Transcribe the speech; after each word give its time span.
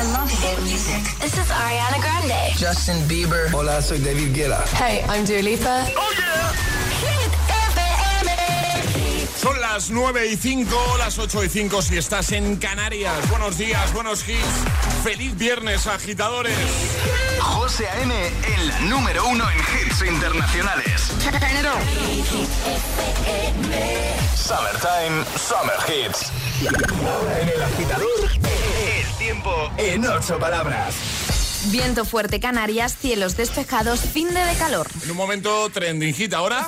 I 0.00 0.02
love 0.12 0.30
hit 0.30 0.58
music. 0.62 1.02
This 1.20 1.36
is 1.36 1.50
Ariana 1.50 2.00
Grande. 2.00 2.56
Justin 2.56 2.96
Bieber. 3.06 3.52
Hola, 3.52 3.82
soy 3.82 3.98
David 3.98 4.32
Guetta. 4.34 4.64
Hey, 4.72 5.04
I'm 5.06 5.26
Dua 5.26 5.42
Lipa. 5.42 5.84
Oh 5.94 6.10
yeah. 6.16 6.52
Hit 7.04 7.32
FM. 7.74 8.30
Son 9.36 9.60
las 9.60 9.90
9 9.90 10.26
y 10.28 10.36
5, 10.36 10.96
las 10.98 11.18
8 11.18 11.44
y 11.44 11.48
5 11.50 11.82
si 11.82 11.98
estás 11.98 12.32
en 12.32 12.56
Canarias. 12.56 13.28
Buenos 13.28 13.58
días, 13.58 13.92
buenos 13.92 14.26
hits. 14.26 14.40
Feliz 15.04 15.36
viernes, 15.36 15.86
agitadores. 15.86 16.56
José 17.38 17.86
A.M. 17.90 18.14
en 18.54 18.68
la 18.68 18.80
número 18.80 19.26
uno 19.26 19.44
en 19.50 19.58
hits 19.58 20.00
internacionales. 20.00 21.12
Summertime, 24.34 25.24
Summer 25.36 25.76
Hits. 25.86 26.32
En 27.42 27.48
el 27.50 27.62
agitador, 27.62 28.30
El 28.42 28.89
tiempo 29.30 29.70
en 29.76 30.04
ocho 30.06 30.40
palabras. 30.40 30.96
Viento 31.70 32.04
fuerte 32.04 32.40
Canarias, 32.40 32.96
cielos 32.98 33.36
despejados, 33.36 34.00
fin 34.00 34.26
de, 34.34 34.40
de 34.40 34.54
calor. 34.54 34.88
En 35.04 35.10
un 35.12 35.16
momento, 35.16 35.70
trending 35.70 36.12
hit 36.14 36.34
ahora. 36.34 36.66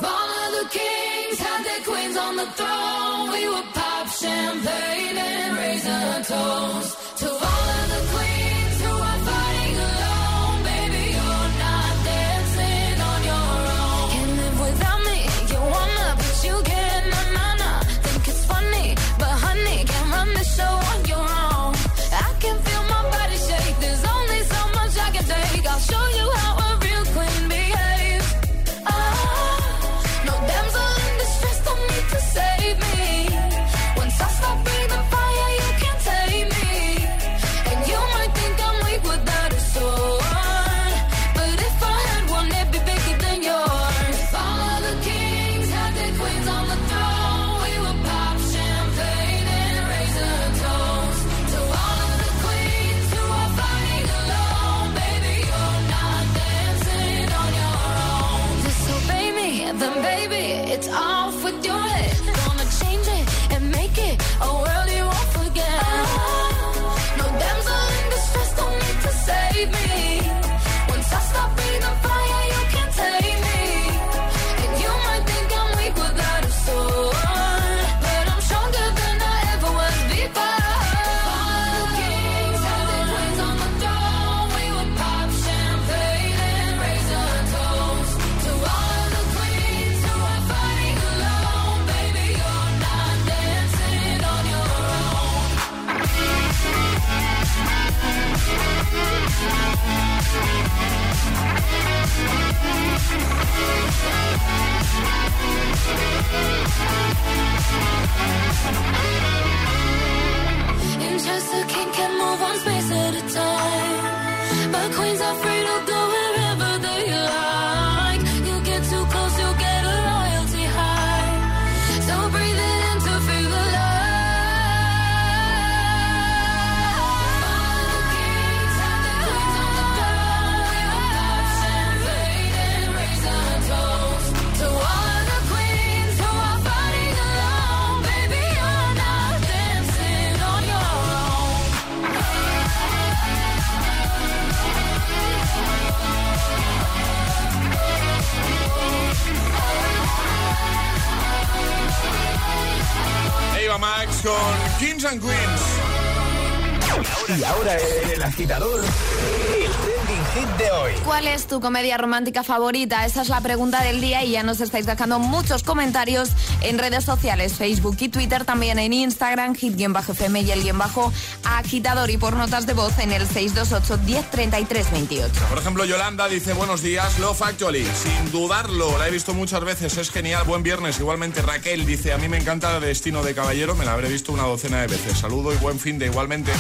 Tu 161.53 161.61
comedia 161.61 161.99
romántica 161.99 162.43
favorita? 162.43 163.05
Esa 163.05 163.21
es 163.21 163.29
la 163.29 163.43
pregunta 163.43 163.83
del 163.83 164.01
día 164.01 164.25
y 164.25 164.31
ya 164.31 164.43
nos 164.43 164.63
estáis 164.63 164.87
dejando 164.87 165.19
muchos 165.19 165.63
comentarios 165.63 166.31
en 166.63 166.79
redes 166.79 167.05
sociales, 167.05 167.53
Facebook 167.53 167.95
y 168.01 168.09
Twitter, 168.09 168.47
también 168.47 168.79
en 168.79 168.95
Instagram, 168.95 169.55
hit-fm 169.55 170.41
y 170.41 170.51
el 170.51 170.63
guion 170.63 170.79
bajo 170.79 171.13
agitador 171.45 172.09
y 172.09 172.17
por 172.17 172.37
notas 172.37 172.65
de 172.65 172.73
voz 172.73 172.99
en 173.01 173.13
el 173.13 173.27
628 173.29 173.99
1033 174.03 174.91
28. 174.93 175.35
Por 175.51 175.59
ejemplo, 175.59 175.85
Yolanda 175.85 176.27
dice 176.27 176.55
buenos 176.55 176.81
días, 176.81 177.19
Love 177.19 177.43
Actually. 177.43 177.85
Sin 177.85 178.33
dudarlo, 178.33 178.97
la 178.97 179.09
he 179.09 179.11
visto 179.11 179.35
muchas 179.35 179.63
veces, 179.63 179.99
es 179.99 180.11
genial, 180.11 180.45
buen 180.45 180.63
viernes. 180.63 180.99
Igualmente 181.01 181.43
Raquel 181.43 181.85
dice, 181.85 182.15
a 182.15 182.17
mí 182.17 182.31
me 182.31 182.39
encanta 182.39 182.81
Destino 182.81 183.23
de 183.23 183.35
Caballero, 183.35 183.75
me 183.75 183.85
la 183.85 183.93
habré 183.93 184.09
visto 184.09 184.33
una 184.33 184.45
docena 184.45 184.81
de 184.81 184.87
veces. 184.87 185.19
Saludo 185.19 185.53
y 185.53 185.57
buen 185.59 185.79
fin 185.79 185.99
de 185.99 186.07
igualmente. 186.07 186.51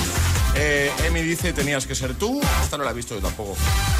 Eh, 0.54 0.90
Emi 1.06 1.22
dice, 1.22 1.52
tenías 1.52 1.86
que 1.86 1.94
ser 1.94 2.14
tú. 2.14 2.40
Esta 2.62 2.76
no 2.76 2.84
la 2.84 2.90
he 2.90 2.94
visto 2.94 3.14
yo 3.14 3.20
tampoco. 3.20 3.56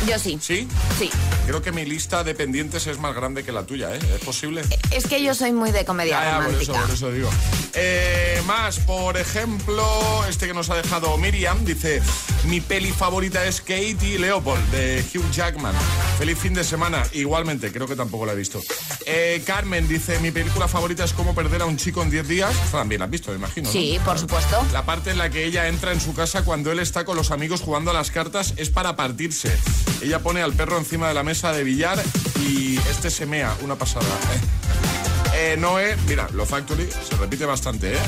Yo 0.07 0.19
sí. 0.19 0.39
¿Sí? 0.41 0.69
Sí. 0.99 1.11
Creo 1.47 1.63
que 1.63 1.73
mi 1.73 1.85
lista 1.85 2.25
de 2.25 2.35
pendientes 2.35 2.87
es 2.87 2.99
más 2.99 3.15
grande 3.15 3.43
que 3.43 3.53
la 3.53 3.65
tuya, 3.65 3.95
¿eh? 3.95 3.99
¿Es 4.15 4.25
posible? 4.25 4.63
Es 4.91 5.07
que 5.07 5.23
yo 5.23 5.35
soy 5.35 5.53
muy 5.53 5.71
de 5.73 5.85
comedia 5.85 6.41
por 6.45 6.63
eso, 6.63 6.73
por 6.73 6.91
eso 6.91 7.11
digo. 7.11 7.31
Eh, 7.75 8.41
más, 8.47 8.79
por 8.81 9.17
ejemplo, 9.17 9.85
este 10.29 10.47
que 10.47 10.55
nos 10.55 10.69
ha 10.71 10.77
dejado 10.77 11.17
Miriam 11.17 11.65
dice: 11.65 12.03
Mi 12.45 12.61
peli 12.61 12.93
favorita 12.93 13.45
es 13.47 13.61
Katie 13.61 14.19
Leopold 14.19 14.71
de 14.71 15.05
Hugh 15.15 15.31
Jackman. 15.33 15.75
Feliz 16.19 16.39
fin 16.39 16.55
de 16.55 16.65
semana. 16.65 17.03
Igualmente, 17.13 17.73
creo 17.73 17.87
que 17.87 17.97
tampoco 17.97 18.27
la 18.27 18.33
he 18.33 18.37
visto. 18.37 18.61
Eh, 19.07 19.43
Carmen 19.47 19.89
dice: 19.89 20.19
Mi 20.21 20.31
película 20.31 20.69
favorita 20.69 21.05
es 21.05 21.13
Cómo 21.13 21.35
perder 21.35 21.63
a 21.63 21.67
un 21.67 21.77
chico 21.77 22.03
en 22.03 22.11
10 22.11 22.29
días. 22.29 22.55
También 22.71 22.99
la 23.01 23.07
has 23.07 23.11
visto, 23.11 23.31
me 23.31 23.37
imagino. 23.37 23.67
¿no? 23.67 23.73
Sí, 23.73 23.99
por 24.05 24.19
supuesto. 24.19 24.65
La 24.73 24.85
parte 24.85 25.11
en 25.11 25.19
la 25.19 25.31
que 25.31 25.45
ella 25.45 25.69
entra 25.69 25.93
en 25.93 26.01
su 26.01 26.15
casa 26.15 26.42
cuando 26.43 26.73
él 26.73 26.79
está 26.79 27.05
con 27.05 27.17
los 27.17 27.31
amigos 27.31 27.61
jugando 27.61 27.91
a 27.91 27.95
las 27.95 28.11
cartas 28.11 28.55
es 28.57 28.71
para 28.71 28.97
partirse. 28.97 29.57
Ella 30.03 30.21
pone 30.21 30.43
al 30.43 30.53
perro 30.53 30.79
encima 30.79 31.09
de 31.09 31.15
la 31.15 31.23
mesa 31.23 31.53
de 31.53 31.65
billar 31.65 32.03
y 32.41 32.77
este 32.91 33.11
se 33.11 33.27
mea, 33.27 33.55
una 33.63 33.77
pasada. 33.77 34.07
Eh, 35.35 35.57
Noé, 35.59 35.97
mira, 36.07 36.29
lo 36.33 36.45
Factory 36.45 36.89
se 37.09 37.17
repite 37.17 37.47
bastante, 37.47 37.95
¿eh? 37.95 37.99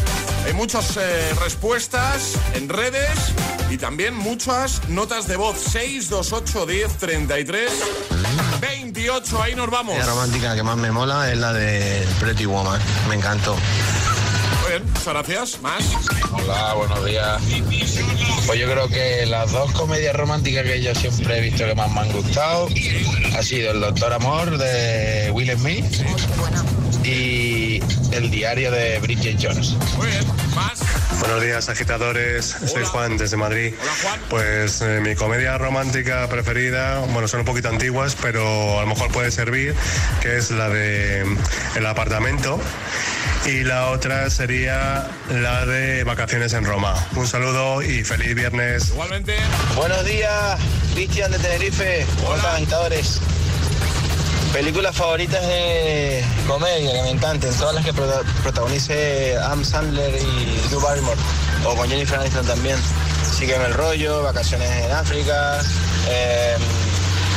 Hay 0.47 0.53
muchas 0.53 0.97
eh, 0.97 1.35
respuestas 1.43 2.35
en 2.55 2.69
redes 2.69 3.11
y 3.71 3.79
también 3.79 4.15
muchas 4.15 4.87
notas 4.89 5.27
de 5.27 5.37
voz. 5.37 5.59
628 5.59 6.67
10 6.67 6.99
33 6.99 7.73
28, 8.61 9.43
ahí 9.43 9.55
nos 9.55 9.71
vamos. 9.71 9.99
La 9.99 10.07
romántica 10.07 10.55
que 10.55 10.63
más 10.63 10.77
me 10.77 10.93
mola 10.93 11.33
es 11.33 11.39
la 11.39 11.53
de 11.53 12.07
Pretty 12.21 12.45
Woman. 12.47 12.81
Me 13.09 13.15
encantó. 13.15 13.57
Bien, 14.75 14.87
muchas 14.93 15.07
gracias. 15.07 15.63
Más. 15.63 15.85
Hola, 16.33 16.75
buenos 16.75 17.05
días. 17.05 17.41
Pues 18.45 18.59
yo 18.59 18.69
creo 18.69 18.89
que 18.89 19.25
las 19.25 19.53
dos 19.53 19.71
comedias 19.71 20.17
románticas 20.17 20.65
que 20.65 20.83
yo 20.83 20.93
siempre 20.97 21.39
he 21.39 21.41
visto 21.43 21.65
que 21.65 21.77
más 21.77 21.93
me 21.93 22.01
han 22.01 22.11
gustado 22.11 22.69
ha 23.37 23.43
sido 23.45 23.71
El 23.71 23.81
Doctor 23.81 24.13
Amor 24.15 24.59
de 24.59 25.31
Will 25.33 25.57
Smith 25.57 25.85
y 27.05 27.81
El 28.11 28.33
diario 28.33 28.73
de 28.73 28.99
Bridget 28.99 29.39
Jones. 29.41 29.77
Muy 29.97 30.09
bien, 30.09 30.25
más. 30.57 30.81
Buenos 31.21 31.41
días, 31.41 31.69
agitadores. 31.69 32.57
Soy 32.67 32.83
Juan 32.83 33.17
desde 33.17 33.37
Madrid. 33.37 33.75
Hola, 33.81 33.93
Juan. 34.03 34.21
Pues 34.29 34.83
eh, 34.83 35.01
mi 35.01 35.15
comedia 35.15 35.57
romántica 35.57 36.29
preferida, 36.29 36.99
bueno, 37.13 37.29
son 37.29 37.41
un 37.41 37.47
poquito 37.47 37.69
antiguas, 37.69 38.17
pero 38.21 38.79
a 38.79 38.83
lo 38.83 38.89
mejor 38.89 39.13
puede 39.13 39.31
servir, 39.31 39.73
que 40.21 40.37
es 40.37 40.51
la 40.51 40.69
de 40.69 41.25
El 41.77 41.87
apartamento. 41.87 42.59
Y 43.47 43.63
la 43.63 43.91
otra 43.91 44.31
sería 44.31 45.07
la 45.31 45.67
de 45.67 46.03
Vacaciones 46.05 46.53
en 46.55 46.65
Roma. 46.65 46.95
Un 47.15 47.27
saludo 47.27 47.83
y 47.83 48.03
feliz 48.03 48.35
viernes. 48.35 48.89
Igualmente. 48.89 49.37
Buenos 49.77 50.03
días, 50.05 50.59
Cristian 50.95 51.31
de 51.31 51.39
Tenerife. 51.39 52.07
Hola, 52.27 52.55
agitadores. 52.55 53.21
Películas 54.53 54.97
favoritas 54.97 55.43
de 55.47 56.25
comedia 56.47 56.93
que 56.93 57.03
me 57.03 57.11
encanten, 57.11 57.53
todas 57.55 57.75
las 57.75 57.85
que 57.85 57.93
prota- 57.93 58.23
protagonice 58.43 59.37
Adam 59.37 59.65
Sandler 59.65 60.15
y 60.15 60.69
Drew 60.69 60.81
Barrymore, 60.81 61.19
o 61.67 61.75
con 61.75 61.89
Jennifer 61.89 62.21
Aniston 62.21 62.47
también. 62.47 62.77
Sígueme 63.37 63.67
el 63.67 63.75
rollo, 63.75 64.23
Vacaciones 64.23 64.71
en 64.71 64.93
África, 64.93 65.61
eh, 66.09 66.55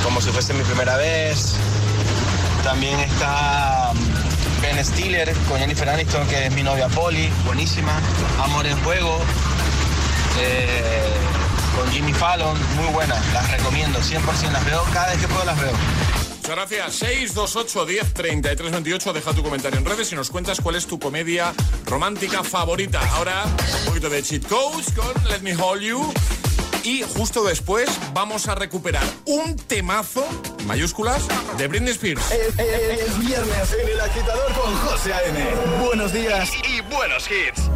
como 0.04 0.21
si 0.21 0.30
fuese 0.30 0.54
mi 0.54 0.63
primera 0.63 0.95
vez. 0.95 1.56
También 2.63 3.00
está 3.00 3.94
Ben 4.74 4.84
Stiller 4.84 5.34
con 5.48 5.60
Jennifer 5.60 5.88
Aniston, 5.88 6.28
que 6.28 6.48
es 6.48 6.54
mi 6.54 6.62
novia 6.62 6.90
Polly, 6.90 7.30
buenísima. 7.46 8.02
Amor 8.44 8.68
en 8.68 8.78
Juego, 8.84 9.18
eh, 10.42 11.10
con 11.75 11.90
Jimmy 11.92 12.12
Fallon, 12.12 12.58
muy 12.75 12.88
buena, 12.92 13.16
las 13.34 13.50
recomiendo, 13.50 14.00
100% 14.00 14.52
las 14.52 14.66
veo, 14.66 14.84
cada 14.92 15.12
vez 15.12 15.22
que 15.22 15.28
puedo 15.30 15.46
las 15.46 15.60
veo. 15.62 15.72
Muchas 15.72 16.56
gracias. 16.56 16.96
628 16.96 17.86
10 17.86 18.14
33 18.14 18.72
28. 18.72 19.14
Deja 19.14 19.34
tu 19.34 19.44
comentario 19.44 19.80
en 19.80 19.86
redes 19.86 20.12
y 20.12 20.16
nos 20.16 20.30
cuentas 20.30 20.60
cuál 20.62 20.75
es 20.75 20.86
tu 20.86 21.00
comedia 21.00 21.54
romántica 21.86 22.44
favorita. 22.44 23.00
Ahora, 23.16 23.46
un 23.46 23.86
poquito 23.86 24.10
de 24.10 24.22
cheat 24.22 24.48
codes 24.48 24.92
con 24.94 25.14
Let 25.30 25.40
Me 25.42 25.56
Hold 25.56 25.81
You. 25.81 26.14
Y 26.88 27.04
justo 27.04 27.44
después 27.44 27.89
vamos 28.13 28.48
a 28.48 28.56
recuperar 28.56 29.04
un 29.25 29.57
temazo, 29.57 30.25
mayúsculas, 30.66 31.22
de 31.57 31.68
Britney 31.68 31.92
Spears. 31.92 32.31
Es, 32.31 32.57
es- 32.57 33.01
es 33.01 33.19
viernes 33.19 33.74
en 33.81 33.89
el 33.89 34.00
agitador 34.00 34.54
con 34.54 34.74
José 34.78 35.12
A.M. 35.13 35.84
Buenos 35.86 36.13
días. 36.13 36.50
Y 36.63 36.80
buenos 36.89 37.28
hits. 37.30 37.69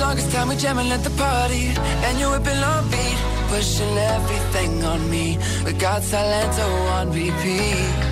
Longest 0.00 0.32
time 0.32 0.48
we 0.48 0.56
jamming 0.56 0.90
at 0.90 1.02
the 1.04 1.10
party 1.10 1.66
And 2.06 2.18
you 2.18 2.28
whipping 2.30 2.62
on 2.62 2.90
beat 2.90 3.18
Pushing 3.48 3.96
everything 3.96 4.82
on 4.84 5.10
me 5.10 5.38
We 5.64 5.72
got 5.74 6.02
Salento 6.02 6.66
on 6.98 7.12
repeat 7.12 8.11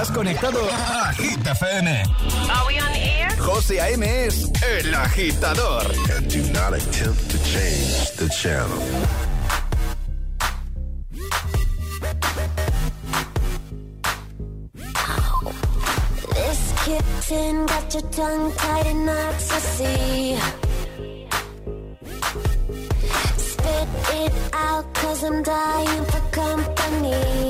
Estás 0.00 0.16
conectado 0.16 0.60
a 0.72 1.12
Hit 1.12 1.46
FM. 1.46 2.02
José 3.38 3.82
A.M. 3.82 4.24
es 4.24 4.50
el 4.62 4.94
agitador. 4.94 5.82
Do 6.26 6.38
not 6.54 6.72
attempt 6.72 7.30
to 7.30 7.36
change 7.44 8.10
the 8.16 8.26
channel. 8.30 8.80
This 16.32 16.72
kitten 16.82 17.66
got 17.66 17.92
your 17.92 18.10
tongue 18.10 18.52
tied 18.54 18.86
in 18.86 19.04
knots, 19.04 19.52
I 19.52 19.58
see. 19.58 20.38
Spit 23.36 23.88
it 24.14 24.32
out, 24.54 24.94
cause 24.94 25.24
I'm 25.24 25.42
dying 25.42 26.04
for 26.06 26.20
company. 26.30 27.49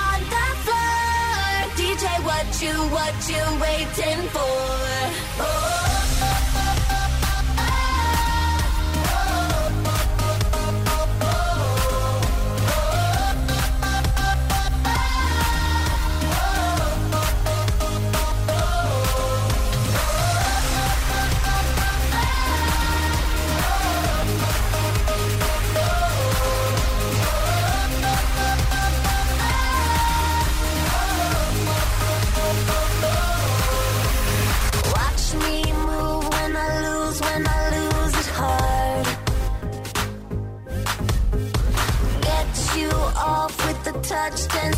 what 2.43 2.61
you, 2.61 2.73
what 2.89 3.29
you 3.29 3.61
waiting 3.61 4.27
for? 4.29 4.81
Watch 5.37 6.10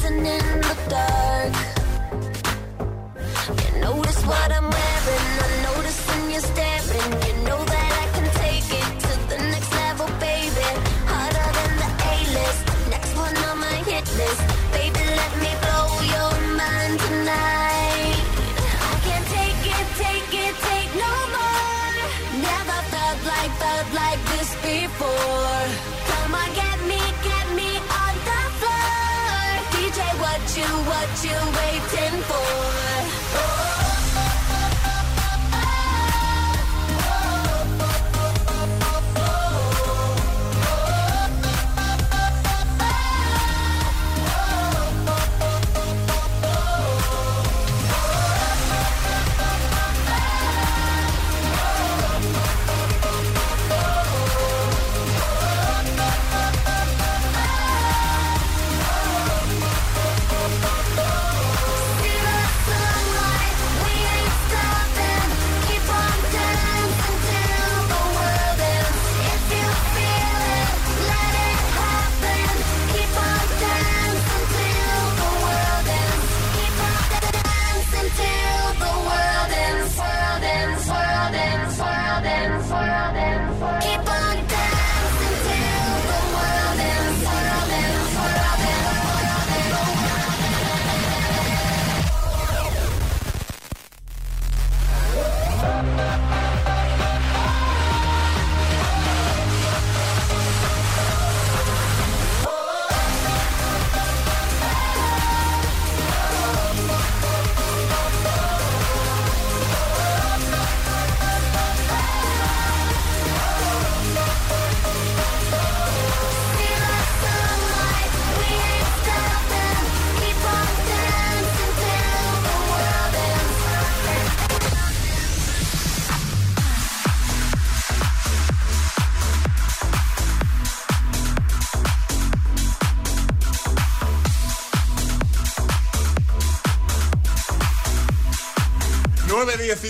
listening 0.03 0.42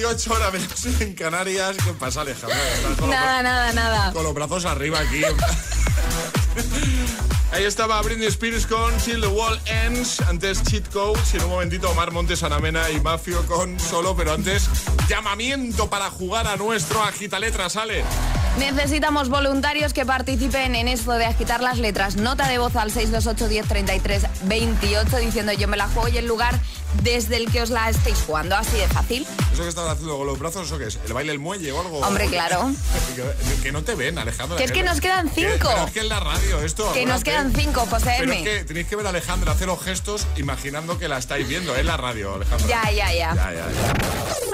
18 0.04 0.34
hora 0.34 0.52
menos 0.52 0.86
en 1.00 1.14
Canarias. 1.14 1.78
¿Qué 1.82 1.94
pasa, 1.94 2.20
Alejandro? 2.22 2.58
Los 2.90 3.00
Nada, 3.08 3.42
nada, 3.42 3.72
nada. 3.72 4.12
Con 4.12 4.26
los 4.26 4.34
brazos 4.34 4.66
arriba 4.66 5.00
aquí. 5.00 5.22
Ahí 7.54 7.64
estaba 7.64 8.02
Britney 8.02 8.28
Spears 8.28 8.68
con 8.68 8.94
Till 8.98 9.22
the 9.22 9.28
Wall 9.28 9.58
Ends. 9.66 10.20
Antes 10.22 10.62
Cheat 10.64 10.92
Codes. 10.92 11.34
Y 11.34 11.38
en 11.38 11.46
un 11.46 11.52
momentito 11.52 11.90
Omar 11.90 12.12
Montes, 12.12 12.44
Anamena 12.44 12.90
y 12.90 13.00
Mafio 13.00 13.48
con 13.48 13.80
Solo. 13.80 14.14
Pero 14.14 14.34
antes, 14.34 14.68
llamamiento 15.08 15.90
para 15.90 16.10
jugar 16.10 16.48
a 16.48 16.58
nuestro 16.58 17.02
Agita 17.02 17.40
Letras, 17.40 17.78
Ale. 17.78 18.04
Necesitamos 18.58 19.30
voluntarios 19.30 19.94
que 19.94 20.06
participen 20.06 20.76
en 20.76 20.88
esto 20.88 21.14
de 21.14 21.26
agitar 21.26 21.62
las 21.62 21.80
letras. 21.80 22.16
Nota 22.18 22.48
de 22.48 22.60
voz 22.60 22.76
al 22.76 22.92
628 22.92 23.48
10 23.50 23.68
33 23.68 24.24
28 24.44 25.18
diciendo 25.18 25.54
yo 25.54 25.68
me 25.68 25.76
la 25.76 25.88
juego 25.88 26.08
y 26.08 26.18
el 26.18 26.28
lugar 26.28 26.60
desde 27.02 27.38
el 27.38 27.52
que 27.52 27.64
os 27.64 27.72
la 27.72 27.90
estéis 27.90 28.18
jugando. 28.26 28.56
Así 28.56 28.78
de 28.78 28.88
fácil. 28.88 29.26
¿Eso 29.52 29.64
que 29.64 29.70
estás 29.70 29.90
haciendo 29.90 30.18
con 30.18 30.28
los 30.28 30.38
brazos, 30.38 30.68
eso 30.68 30.78
qué 30.78 30.86
es? 30.86 31.00
¿El 31.06 31.14
baile 31.14 31.32
el 31.32 31.40
muelle 31.40 31.72
o 31.72 31.82
algo? 31.82 32.00
Hombre, 32.00 32.28
claro. 32.28 32.72
que, 33.16 33.62
que 33.62 33.72
no 33.72 33.84
te 33.84 33.96
ven, 33.96 34.20
Alejandro. 34.20 34.58
Que 34.58 34.66
es 34.66 34.72
que 34.72 34.84
nos 34.84 35.02
quedan 35.02 35.30
cinco. 35.30 35.70
Que, 35.76 35.84
es 35.86 35.92
que 35.92 36.00
en 36.02 36.10
la 36.10 36.20
radio 36.20 36.62
esto... 36.62 36.94
Que 36.94 37.06
nos 37.08 37.24
quedan 37.24 37.54
cinco, 37.54 37.88
José 37.90 38.16
Pero 38.20 38.32
M. 38.32 38.38
es 38.38 38.44
que 38.44 38.66
tenéis 38.66 38.88
que 38.88 38.96
ver 38.96 39.08
a 39.08 39.10
Alejandra 39.10 39.54
hacer 39.54 39.68
los 39.68 39.82
gestos 39.82 40.28
imaginando 40.38 41.00
que 41.00 41.08
la 41.08 41.18
estáis 41.18 41.48
viendo. 41.48 41.76
Es 41.76 41.86
la 41.86 41.98
radio, 41.98 42.36
Alejandra. 42.36 42.68
Ya, 42.68 42.92
ya, 42.92 43.12
ya. 43.12 43.34
Ya, 43.34 43.52
ya, 43.52 43.68
ya. 43.72 44.53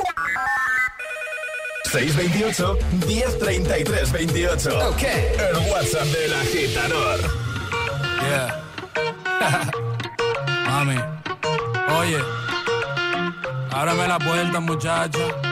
628 1.91 2.77
1033 3.07 4.11
28. 4.11 4.87
Ok. 4.89 5.03
El 5.03 5.71
WhatsApp 5.71 6.05
del 6.05 6.33
agitador. 6.33 7.19
Yeah. 8.21 8.63
Mami, 10.67 10.97
oye, 11.99 12.19
ábrame 13.71 14.07
la 14.07 14.19
puerta, 14.19 14.59
muchacho. 14.59 15.48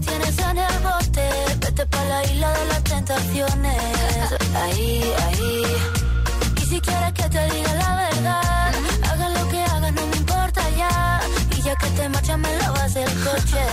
Tienes 0.00 0.38
en 0.38 0.58
el 0.58 0.78
bote. 0.80 1.26
Vete 1.60 1.86
pa' 1.86 2.04
la 2.04 2.24
isla 2.24 2.50
de 2.58 2.64
las 2.66 2.84
tentaciones. 2.84 4.32
Ahí, 4.62 5.14
ahí. 5.26 5.62
Y 6.60 6.64
si 6.70 6.80
quieres 6.80 7.12
que 7.12 7.28
te 7.28 7.42
diga 7.54 7.74
la 7.74 7.96
verdad, 7.96 8.72
haga 9.10 9.28
lo 9.28 9.48
que 9.48 9.62
hagas, 9.62 9.92
no 9.92 10.02
me 10.06 10.16
importa 10.16 10.62
ya. 10.76 11.20
Y 11.56 11.62
ya 11.62 11.74
que 11.76 11.86
te 11.90 12.08
marchas, 12.08 12.38
me 12.38 12.56
lavas 12.58 12.96
el 12.96 13.12
coche. 13.24 13.64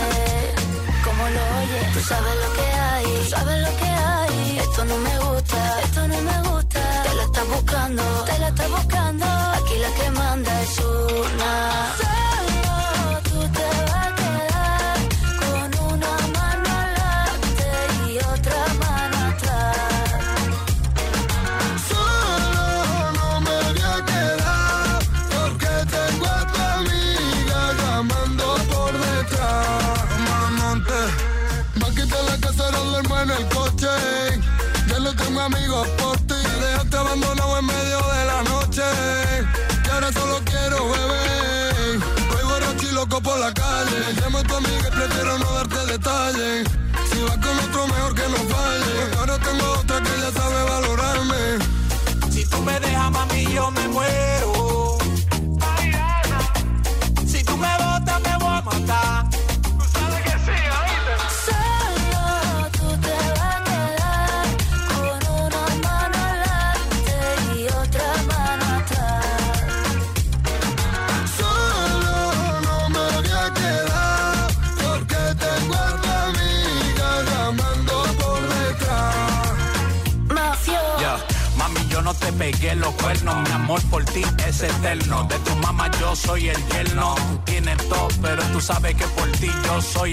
Como 1.03 1.24
lo 1.36 1.41
oyes, 1.60 1.93
tú 1.93 2.00
sabes 2.12 2.36
lo 2.43 2.50
que 2.57 2.67
hay, 2.88 3.05
tú 3.05 3.29
sabes 3.29 3.62
lo 3.65 3.77
que 3.77 3.89
hay. 4.10 4.60
Esto 4.60 4.86
no 4.86 4.98
me 4.98 5.19
gusta, 5.19 5.79
esto 5.84 6.07
no 6.07 6.22
me 6.22 6.38
gusta. 6.50 7.03
Te 7.03 7.15
la 7.15 7.24
estás 7.24 7.48
buscando, 7.48 8.03
te 8.25 8.39
la 8.39 8.48
estás 8.50 8.69
buscando. 8.69 9.25
Aquí 9.25 9.75
la 9.86 9.91
que 9.98 10.12
manda 10.12 10.62
es 10.62 10.79
una. 10.79 11.98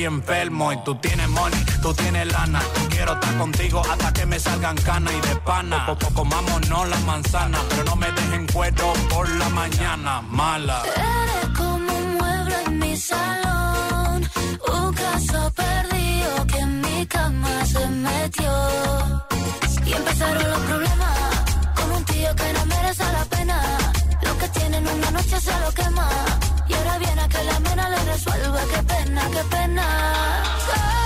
enfermo 0.05 0.73
y 0.73 0.77
tú 0.85 0.95
tienes 0.97 1.29
money, 1.29 1.65
tú 1.83 1.95
tienes 1.95 2.31
lana. 2.33 2.61
Quiero 2.91 3.13
estar 3.15 3.37
contigo 3.37 3.83
hasta 3.91 4.13
que 4.13 4.27
me 4.27 4.39
salgan 4.39 4.77
canas 4.77 5.13
y 5.13 5.29
de 5.29 5.37
pana. 5.37 5.87
Poco 5.87 6.13
comámonos 6.15 6.89
las 6.89 7.03
manzanas, 7.05 7.61
pero 7.69 7.85
no 7.85 7.97
me 7.97 8.11
dejen 8.13 8.47
cuero 8.47 8.93
por 9.11 9.29
la 9.29 9.49
mañana, 9.51 10.23
mala. 10.23 10.83
Eres 10.85 11.59
como 11.59 11.97
un 11.97 12.17
mueble 12.19 12.57
en 12.67 12.79
mi 12.79 12.97
salón, 12.97 14.31
un 14.73 14.95
caso 14.95 15.53
perdido 15.55 16.47
que 16.47 16.59
en 16.59 16.81
mi 16.81 17.07
cama 17.07 17.67
se 17.67 17.87
metió. 17.89 18.53
Y 19.87 19.93
empezaron 19.93 20.51
los 20.51 20.61
problemas, 20.61 21.19
como 21.77 21.97
un 21.97 22.05
tío 22.05 22.35
que 22.37 22.53
no 22.53 22.67
merece 22.67 23.05
la 23.13 23.25
pena. 23.25 23.61
Lo 24.23 24.39
que 24.39 24.49
tiene 24.49 24.77
en 24.79 24.89
una 24.89 25.11
noche 25.11 25.41
se 25.41 25.61
lo 25.61 25.73
quema 25.73 26.44
y 26.68 26.73
ahora 26.75 26.99
viene 26.99 27.21
a 27.21 27.28
que 27.28 27.44
la 27.44 27.61
mena 27.61 27.88
le 27.88 28.04
resuelva. 28.04 28.61
Qué 28.73 28.83
pena, 28.83 29.23
qué 29.30 29.44
pena. 29.50 31.04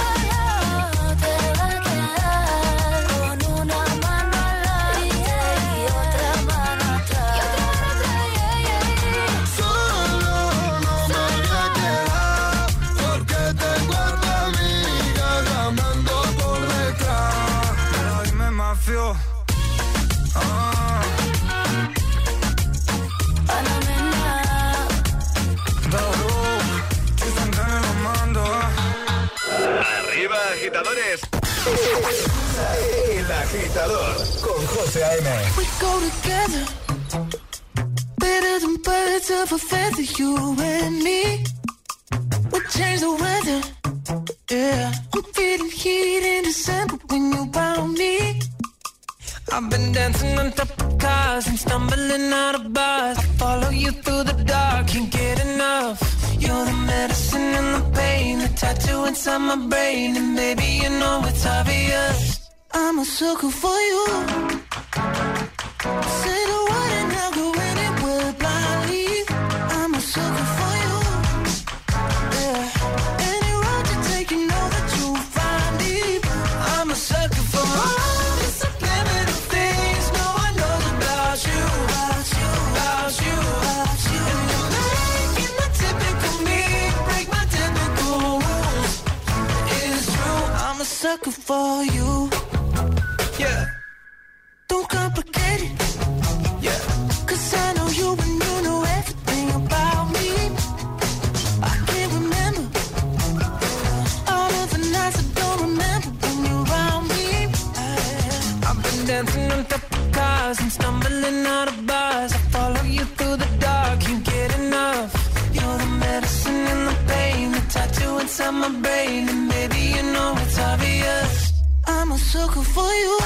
I'm 122.08 122.14
a 122.14 122.18
sucker 122.18 122.62
for 122.62 122.90
you. 123.02 123.18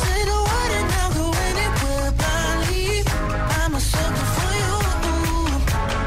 Say 0.00 0.20
the 0.30 0.38
word 0.48 0.72
and 0.78 0.90
I'll 0.98 1.12
go 1.14 1.26
anywhere 1.48 2.10
but 2.18 2.54
leave. 2.66 3.06
I'm 3.62 3.76
a 3.76 3.80
sucker 3.80 4.26
for 4.34 4.52
you. 4.60 4.74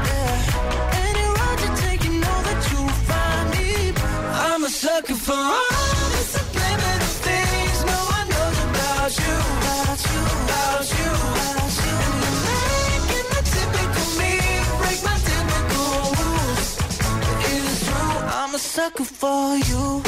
Yeah. 0.08 1.00
Any 1.08 1.24
road 1.36 1.58
you 1.64 1.70
take, 1.80 2.04
you 2.04 2.20
know 2.20 2.38
that 2.48 2.60
you'll 2.68 2.96
find 3.08 3.46
me. 3.56 3.94
I'm 4.44 4.62
a 4.64 4.68
sucker 4.68 5.14
for 5.14 5.32
all 5.32 6.04
the 6.12 6.22
subliminal 6.36 7.12
things 7.24 7.78
no 7.88 8.00
one 8.16 8.28
knows 8.28 8.58
about 8.68 9.12
you, 9.24 9.36
about 9.64 10.00
you, 10.04 10.20
about 10.44 10.84
you, 10.98 11.10
about 11.32 11.72
you. 11.80 11.96
And 12.52 12.68
you're 12.68 12.84
making 12.84 13.28
the 13.32 13.40
typical 13.56 14.08
me 14.20 14.32
break 14.84 15.00
my 15.08 15.16
typical 15.28 16.12
rules. 16.20 16.68
It 17.48 17.56
is 17.72 17.80
true, 17.88 18.16
I'm 18.36 18.54
a 18.54 18.58
sucker 18.58 19.04
for 19.04 19.56
you. 19.56 20.07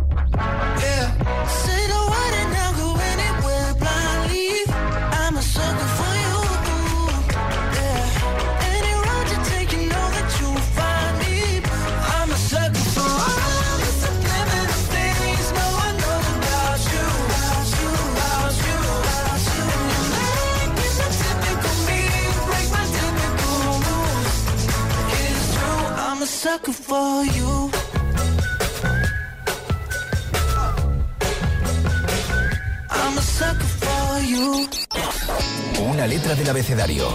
Una 35.79 36.07
letra 36.07 36.35
del 36.35 36.49
abecedario. 36.49 37.07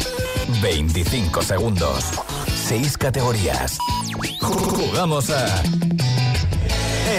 25 0.63 1.43
segundos. 1.43 2.05
6 2.67 2.97
categorías. 2.97 3.77
Jugamos 4.41 5.29
a. 5.29 5.63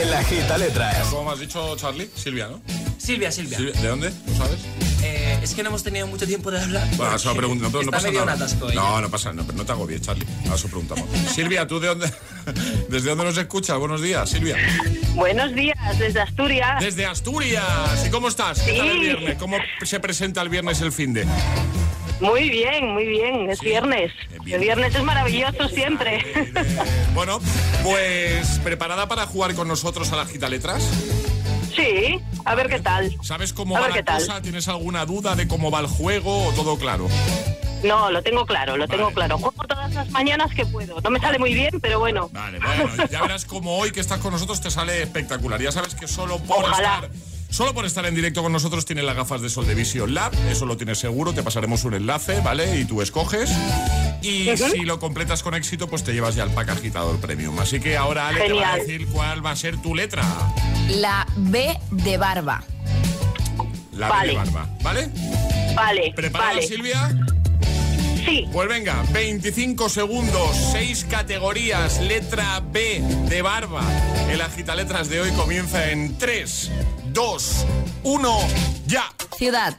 El 0.02 0.12
agita 0.12 0.58
letras. 0.58 1.10
¿Cómo 1.10 1.30
has 1.30 1.40
dicho, 1.40 1.76
Charlie? 1.76 2.10
Silvia, 2.16 2.48
¿no? 2.48 2.62
Silvia, 2.98 3.32
Silvia. 3.32 3.60
¿De 3.60 3.88
dónde? 3.88 4.12
¿Lo 4.26 4.36
sabes? 4.36 4.60
Eh 5.04 5.27
es 5.50 5.56
que 5.56 5.64
no 5.64 5.70
hemos 5.70 5.84
tenido 5.84 6.08
mucho 6.08 6.26
tiempo 6.28 6.52
de 6.52 6.62
hablar. 6.62 6.88
Bueno, 6.96 7.16
eso 7.16 7.30
lo 7.30 7.36
pregunto. 7.38 7.66
No, 7.66 7.72
no 7.72 7.80
Está 7.82 7.92
pasa 7.92 8.08
medio 8.08 8.26
nada. 8.26 8.36
un 8.38 8.42
atasco 8.44 8.70
ella. 8.72 8.82
no, 8.82 9.02
no 9.02 9.10
pasa 9.10 9.34
nada. 9.34 9.48
No, 9.48 9.54
no 9.58 9.66
te 9.66 9.72
hago 9.72 9.86
bien, 9.88 10.02
Charlie. 10.02 10.26
Eso 10.54 10.68
preguntamos. 10.68 11.06
Silvia, 11.36 11.68
¿tú 11.68 11.80
de 11.80 11.88
dónde? 11.88 12.12
¿Desde 12.90 13.10
dónde 13.10 13.24
nos 13.26 13.38
escuchas? 13.38 13.78
Buenos 13.78 14.02
días, 14.02 14.30
Silvia. 14.30 14.56
Buenos 15.16 15.54
días, 15.56 15.78
desde 16.00 16.22
Asturias. 16.22 16.82
Desde 16.84 17.06
Asturias. 17.06 18.06
¿Y 18.06 18.10
cómo 18.10 18.28
estás? 18.28 18.60
¿Qué 18.62 18.74
tal 18.74 18.88
el 18.88 18.94
Sí. 18.94 19.00
viernes? 19.00 19.38
¿Cómo 19.38 19.58
se 19.84 20.00
presenta 20.00 20.42
el 20.42 20.50
viernes 20.50 20.82
el 20.82 20.92
fin 20.92 21.14
de? 21.14 21.26
Muy 22.20 22.50
bien, 22.50 22.94
muy 22.94 23.06
bien, 23.06 23.48
es 23.50 23.60
viernes. 23.60 24.12
El 24.46 24.60
viernes 24.60 24.96
es 24.96 25.04
maravilloso 25.04 25.68
siempre. 25.70 26.26
Bueno, 27.14 27.40
pues 27.84 28.60
¿preparada 28.64 29.08
para 29.08 29.28
jugar 29.28 29.54
con 29.54 29.68
nosotros 29.68 30.12
a 30.12 30.16
la 30.16 30.26
gita 30.26 30.50
letras? 30.50 30.82
Sí, 31.76 32.20
a 32.48 32.56
ver 32.56 32.70
qué 32.70 32.80
tal. 32.80 33.16
¿Sabes 33.22 33.54
cómo 33.54 33.76
A 33.78 33.82
va 33.82 33.88
la 33.90 33.94
qué 33.96 34.04
tal. 34.04 34.20
cosa? 34.26 34.42
¿Tienes 34.42 34.68
alguna 34.68 35.06
duda 35.06 35.36
de 35.36 35.48
cómo 35.48 35.70
va 35.72 35.80
el 35.82 35.88
juego 35.88 36.46
o 36.48 36.52
todo 36.54 36.78
claro? 36.78 37.08
No, 37.84 38.10
lo 38.10 38.24
tengo 38.24 38.46
claro, 38.46 38.76
lo 38.76 38.88
tengo 38.88 39.12
claro. 39.12 39.38
Juego 39.38 39.64
todas 39.68 39.94
las 39.94 40.10
mañanas 40.10 40.52
que 40.56 40.66
puedo. 40.66 41.00
No 41.02 41.10
me 41.12 41.20
sale 41.20 41.38
muy 41.38 41.54
bien, 41.54 41.80
pero 41.80 42.00
bueno. 42.00 42.30
Vale, 42.34 42.60
bueno, 42.60 43.06
ya 43.12 43.22
verás 43.22 43.46
como 43.46 43.78
hoy 43.78 43.92
que 43.92 44.00
estás 44.00 44.20
con 44.20 44.34
nosotros 44.34 44.62
te 44.62 44.72
sale 44.72 45.04
espectacular. 45.04 45.62
Ya 45.62 45.72
sabes 45.72 45.94
que 45.94 46.08
solo 46.08 46.40
por 46.40 46.64
Ojalá. 46.64 46.96
estar 47.06 47.10
Solo 47.50 47.74
por 47.74 47.86
estar 47.86 48.06
en 48.06 48.14
directo 48.14 48.44
con 48.44 48.52
nosotros 48.52 48.84
tienes 48.86 49.06
las 49.06 49.16
gafas 49.16 49.42
de 49.42 49.50
sol 49.50 49.66
de 49.66 49.74
Vision 49.74 50.14
Lab, 50.14 50.34
eso 50.52 50.66
lo 50.66 50.76
tienes 50.76 51.00
seguro, 51.00 51.32
te 51.34 51.44
pasaremos 51.44 51.86
un 51.86 51.94
enlace, 51.94 52.42
¿vale? 52.42 52.78
Y 52.78 52.84
tú 52.84 53.02
escoges. 53.02 53.50
Y 54.22 54.56
si 54.58 54.80
lo 54.84 55.00
completas 55.00 55.44
con 55.44 55.54
éxito, 55.54 55.88
pues 55.88 56.04
te 56.04 56.12
llevas 56.14 56.36
ya 56.36 56.44
el 56.44 56.50
pack 56.52 56.70
agitador 56.70 57.20
premium. 57.20 57.58
Así 57.60 57.80
que 57.80 57.96
ahora 57.98 58.28
Ale 58.28 58.42
te 58.42 58.54
va 58.54 58.60
a 58.60 58.72
Genial. 58.74 58.80
decir 58.88 59.08
cuál 59.08 59.46
va 59.46 59.52
a 59.52 59.56
ser 59.56 59.78
tu 59.82 59.96
letra. 59.96 60.24
La 60.90 61.26
B 61.36 61.78
de 61.92 62.18
barba. 62.18 62.64
La 63.94 64.22
B 64.22 64.28
de 64.28 64.34
barba, 64.36 64.70
¿vale? 64.82 65.10
Vale, 65.76 66.14
¿Preparada, 66.16 66.54
vale. 66.56 66.68
Silvia? 66.68 67.10
Sí. 68.26 68.46
Pues 68.52 68.68
venga, 68.68 69.04
25 69.12 69.88
segundos, 69.90 70.56
6 70.74 71.06
categorías, 71.10 72.02
letra 72.02 72.60
B 72.62 73.02
de 73.30 73.42
barba. 73.42 73.82
El 74.30 74.42
agitaletras 74.42 75.08
de 75.10 75.22
hoy 75.22 75.32
comienza 75.32 75.92
en 75.92 76.18
3, 76.18 76.72
2, 77.14 77.66
1, 78.04 78.38
ya. 78.86 79.06
Ciudad. 79.38 79.78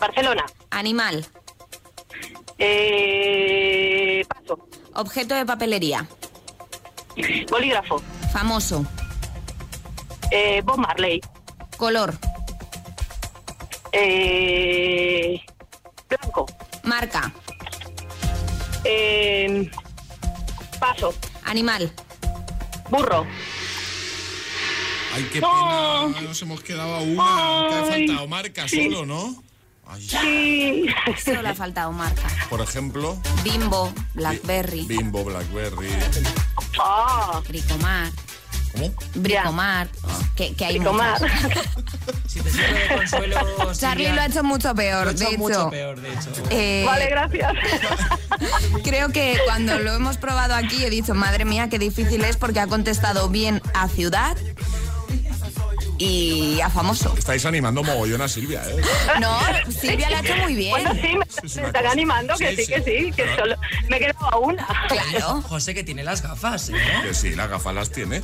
Barcelona. 0.00 0.44
Animal. 0.70 1.26
Eh, 2.60 4.24
paso. 4.28 4.68
Objeto 4.94 5.34
de 5.34 5.46
papelería. 5.46 6.06
Bolígrafo. 7.50 8.02
Famoso. 8.32 8.84
Eh, 10.30 10.62
Bob 10.64 10.78
Marley. 10.78 11.20
Color. 11.76 12.14
Eh, 13.92 15.40
blanco. 16.08 16.46
Marca. 16.84 17.32
Eh, 18.84 19.70
paso. 20.78 21.14
Animal. 21.44 21.92
Burro. 22.90 23.26
Ay, 25.12 25.28
qué 25.32 25.40
pena, 25.40 26.20
nos 26.22 26.40
hemos 26.42 26.62
quedado 26.62 26.94
a 26.94 27.00
una. 27.00 27.68
Que 27.68 27.74
ha 27.74 27.84
faltado 27.84 28.28
marca 28.28 28.68
solo, 28.68 29.04
¿no? 29.04 29.42
Ay, 29.90 30.06
Sí. 30.08 30.86
Solo 31.24 31.48
ha 31.48 31.54
faltado 31.54 31.92
marca. 31.92 32.28
Por 32.48 32.60
ejemplo, 32.60 33.16
Bimbo, 33.42 33.92
Blackberry, 34.14 34.84
Bimbo, 34.86 35.24
Blackberry. 35.24 35.88
Ah. 36.78 37.40
Bricomar. 37.48 38.10
¿Cómo? 38.72 38.92
Bricomar. 39.16 39.88
Que, 40.36 40.54
que 40.54 40.64
hay 40.64 40.78
Bricomar. 40.78 41.20
muchas. 41.20 41.40
Si 42.30 42.38
te 42.40 42.48
sirve 42.48 42.72
de 42.88 42.94
consuelo, 42.94 43.36
Charlie 43.74 44.04
Silvia, 44.04 44.14
lo 44.14 44.20
ha 44.20 44.26
hecho 44.26 44.44
mucho 44.44 44.72
peor, 44.76 45.04
lo 45.06 45.10
he 45.10 45.14
hecho 45.14 45.30
de 45.30 45.36
mucho 45.38 45.52
hecho. 45.62 45.70
peor, 45.70 46.00
de 46.00 46.08
hecho. 46.12 46.30
Eh, 46.50 46.84
Vale, 46.86 47.06
gracias. 47.08 47.52
Creo 48.84 49.08
que 49.08 49.36
cuando 49.46 49.80
lo 49.80 49.92
hemos 49.94 50.16
probado 50.16 50.54
aquí 50.54 50.84
he 50.84 50.90
dicho, 50.90 51.12
madre 51.14 51.44
mía, 51.44 51.68
qué 51.68 51.80
difícil 51.80 52.22
es 52.24 52.36
porque 52.36 52.60
ha 52.60 52.68
contestado 52.68 53.28
bien 53.28 53.60
a 53.74 53.88
ciudad 53.88 54.36
y 56.00 56.58
a 56.62 56.70
famoso. 56.70 57.14
Estáis 57.16 57.44
animando 57.44 57.82
mogollón 57.82 58.22
a 58.22 58.28
Silvia, 58.28 58.62
¿eh? 58.66 58.80
No, 59.20 59.38
Silvia 59.70 60.08
lo 60.08 60.16
ha 60.16 60.20
hecho 60.20 60.34
muy 60.36 60.54
bien. 60.54 60.70
Bueno, 60.70 60.94
sí, 60.94 61.08
me, 61.12 61.60
me 61.62 61.66
están 61.68 61.86
animando, 61.86 62.34
que 62.36 62.56
sí, 62.56 62.66
que 62.66 62.82
sí, 62.82 63.12
que 63.14 63.36
solo 63.36 63.54
me 63.88 63.96
he 63.96 64.00
quedado 64.00 64.26
a 64.30 64.38
una. 64.38 64.66
Claro. 64.88 65.42
José 65.48 65.74
que 65.74 65.84
tiene 65.84 66.02
las 66.02 66.22
gafas, 66.22 66.70
¿eh? 66.70 66.74
Que 67.02 67.12
sí, 67.12 67.34
las 67.34 67.50
gafas 67.50 67.74
las 67.74 67.90
tiene. 67.90 68.22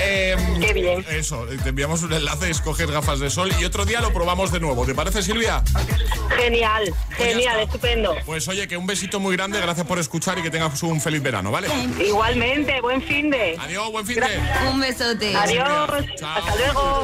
Eh, 0.00 0.36
Qué 0.60 0.72
bien. 0.72 1.06
Eso, 1.08 1.46
te 1.62 1.68
enviamos 1.68 2.02
un 2.02 2.12
enlace, 2.12 2.50
escoges 2.50 2.90
gafas 2.90 3.20
de 3.20 3.30
sol 3.30 3.50
y 3.60 3.64
otro 3.64 3.84
día 3.84 4.00
lo 4.00 4.12
probamos 4.12 4.50
de 4.50 4.58
nuevo. 4.58 4.84
¿Te 4.84 4.94
parece, 4.94 5.22
Silvia? 5.22 5.62
Genial, 6.36 6.92
genial, 7.16 7.60
estupendo. 7.60 8.16
Pues 8.26 8.48
oye, 8.48 8.66
que 8.66 8.76
un 8.76 8.86
besito 8.88 9.20
muy 9.20 9.36
grande, 9.36 9.60
gracias 9.60 9.86
por 9.86 10.00
escuchar 10.00 10.38
y 10.40 10.42
que 10.42 10.50
tengas 10.50 10.82
un 10.82 11.00
feliz 11.00 11.22
verano, 11.22 11.52
¿vale? 11.52 11.68
Igualmente, 12.04 12.80
buen 12.80 13.00
fin 13.02 13.30
de. 13.30 13.56
Adiós, 13.60 13.92
buen 13.92 14.04
fin 14.04 14.16
de. 14.16 14.68
Un 14.72 14.80
besote. 14.80 15.36
Adiós, 15.36 16.04
hasta 16.20 16.56
luego. 16.56 17.03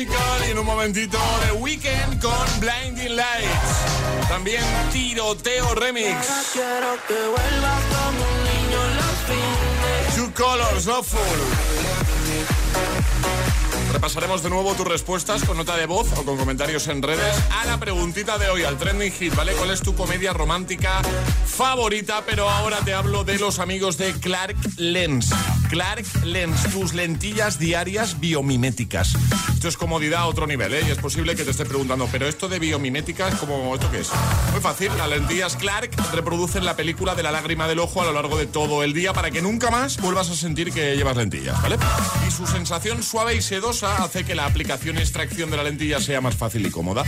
Y 0.00 0.50
en 0.50 0.58
un 0.58 0.64
momentito 0.64 1.18
The 1.44 1.52
Weekend 1.58 2.22
con 2.22 2.32
Blinding 2.58 3.16
Lights. 3.16 4.28
También 4.30 4.64
Tiroteo 4.90 5.74
Remix. 5.74 6.16
Quiero 6.54 6.96
que 7.06 7.12
vuelvas 7.12 7.82
como 7.84 8.24
un 8.24 8.44
niño 8.44 8.82
en 8.86 8.96
los 8.96 9.14
fines. 9.26 10.14
Two 10.16 10.32
Colors 10.34 10.86
Loveful. 10.86 11.20
Repasaremos 13.92 14.42
de 14.42 14.48
nuevo 14.48 14.72
tus 14.72 14.88
respuestas 14.88 15.44
con 15.44 15.58
nota 15.58 15.76
de 15.76 15.84
voz 15.84 16.08
o 16.16 16.24
con 16.24 16.38
comentarios 16.38 16.88
en 16.88 17.02
redes 17.02 17.36
a 17.60 17.66
la 17.66 17.78
preguntita 17.78 18.38
de 18.38 18.48
hoy, 18.48 18.64
al 18.64 18.78
trending 18.78 19.12
hit, 19.12 19.34
¿vale? 19.34 19.52
¿Cuál 19.52 19.70
es 19.70 19.82
tu 19.82 19.94
comedia 19.94 20.32
romántica 20.32 21.02
favorita? 21.44 22.22
Pero 22.24 22.48
ahora 22.48 22.78
te 22.78 22.94
hablo 22.94 23.24
de 23.24 23.38
los 23.38 23.58
amigos 23.58 23.98
de 23.98 24.14
Clark 24.14 24.56
Lens. 24.78 25.28
Clark 25.70 26.04
Lens, 26.24 26.64
tus 26.72 26.94
lentillas 26.94 27.60
diarias 27.60 28.18
biomiméticas. 28.18 29.14
Esto 29.54 29.68
es 29.68 29.76
comodidad 29.76 30.20
a 30.22 30.26
otro 30.26 30.48
nivel, 30.48 30.74
¿eh? 30.74 30.82
Y 30.86 30.90
es 30.90 30.98
posible 30.98 31.36
que 31.36 31.44
te 31.44 31.52
estés 31.52 31.68
preguntando, 31.68 32.08
pero 32.10 32.26
esto 32.26 32.48
de 32.48 32.58
biomiméticas, 32.58 33.36
¿cómo 33.36 33.72
esto 33.74 33.88
qué 33.90 34.00
es? 34.00 34.10
Muy 34.52 34.60
fácil, 34.60 34.90
las 34.98 35.08
lentillas 35.08 35.54
Clark 35.54 35.90
reproducen 36.12 36.64
la 36.64 36.74
película 36.74 37.14
de 37.14 37.22
la 37.22 37.30
lágrima 37.30 37.68
del 37.68 37.78
ojo 37.78 38.02
a 38.02 38.06
lo 38.06 38.12
largo 38.12 38.36
de 38.36 38.46
todo 38.46 38.82
el 38.82 38.94
día 38.94 39.12
para 39.12 39.30
que 39.30 39.42
nunca 39.42 39.70
más 39.70 40.00
vuelvas 40.00 40.28
a 40.30 40.34
sentir 40.34 40.72
que 40.72 40.96
llevas 40.96 41.16
lentillas, 41.16 41.62
¿vale? 41.62 41.78
Y 42.26 42.30
su 42.32 42.48
sensación 42.48 43.04
suave 43.04 43.36
y 43.36 43.42
sedosa 43.42 44.02
hace 44.02 44.24
que 44.24 44.34
la 44.34 44.46
aplicación 44.46 44.96
y 44.96 45.00
extracción 45.00 45.50
de 45.50 45.56
la 45.56 45.62
lentilla 45.62 46.00
sea 46.00 46.20
más 46.20 46.34
fácil 46.34 46.66
y 46.66 46.70
cómoda. 46.70 47.04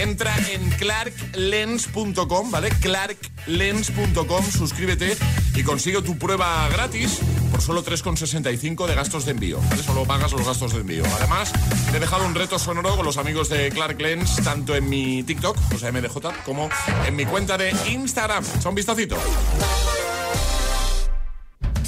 Entra 0.00 0.34
en 0.50 0.68
clarklens.com, 0.70 2.50
¿vale? 2.50 2.70
clarklens.com, 2.80 4.50
suscríbete 4.50 5.16
y 5.54 5.62
consigue 5.62 6.02
tu 6.02 6.18
prueba 6.18 6.68
gratis 6.70 7.20
por 7.50 7.60
solo 7.60 7.82
3,65 8.02 8.86
de 8.86 8.94
gastos 8.94 9.24
de 9.24 9.32
envío. 9.32 9.60
¿vale? 9.68 9.82
Solo 9.82 10.04
pagas 10.04 10.32
los 10.32 10.46
gastos 10.46 10.72
de 10.72 10.80
envío. 10.80 11.04
Además, 11.18 11.52
te 11.90 11.96
he 11.96 12.00
dejado 12.00 12.24
un 12.26 12.34
reto 12.34 12.58
sonoro 12.58 12.96
con 12.96 13.04
los 13.04 13.16
amigos 13.16 13.48
de 13.48 13.70
Clark 13.70 14.00
Lens, 14.00 14.36
tanto 14.42 14.74
en 14.74 14.88
mi 14.88 15.22
TikTok, 15.22 15.56
o 15.74 15.78
sea, 15.78 15.92
MDJ, 15.92 16.44
como 16.44 16.68
en 17.06 17.16
mi 17.16 17.26
cuenta 17.26 17.58
de 17.58 17.74
Instagram. 17.88 18.44
Echa 18.58 18.68
un 18.68 18.74
vistacito. 18.74 19.16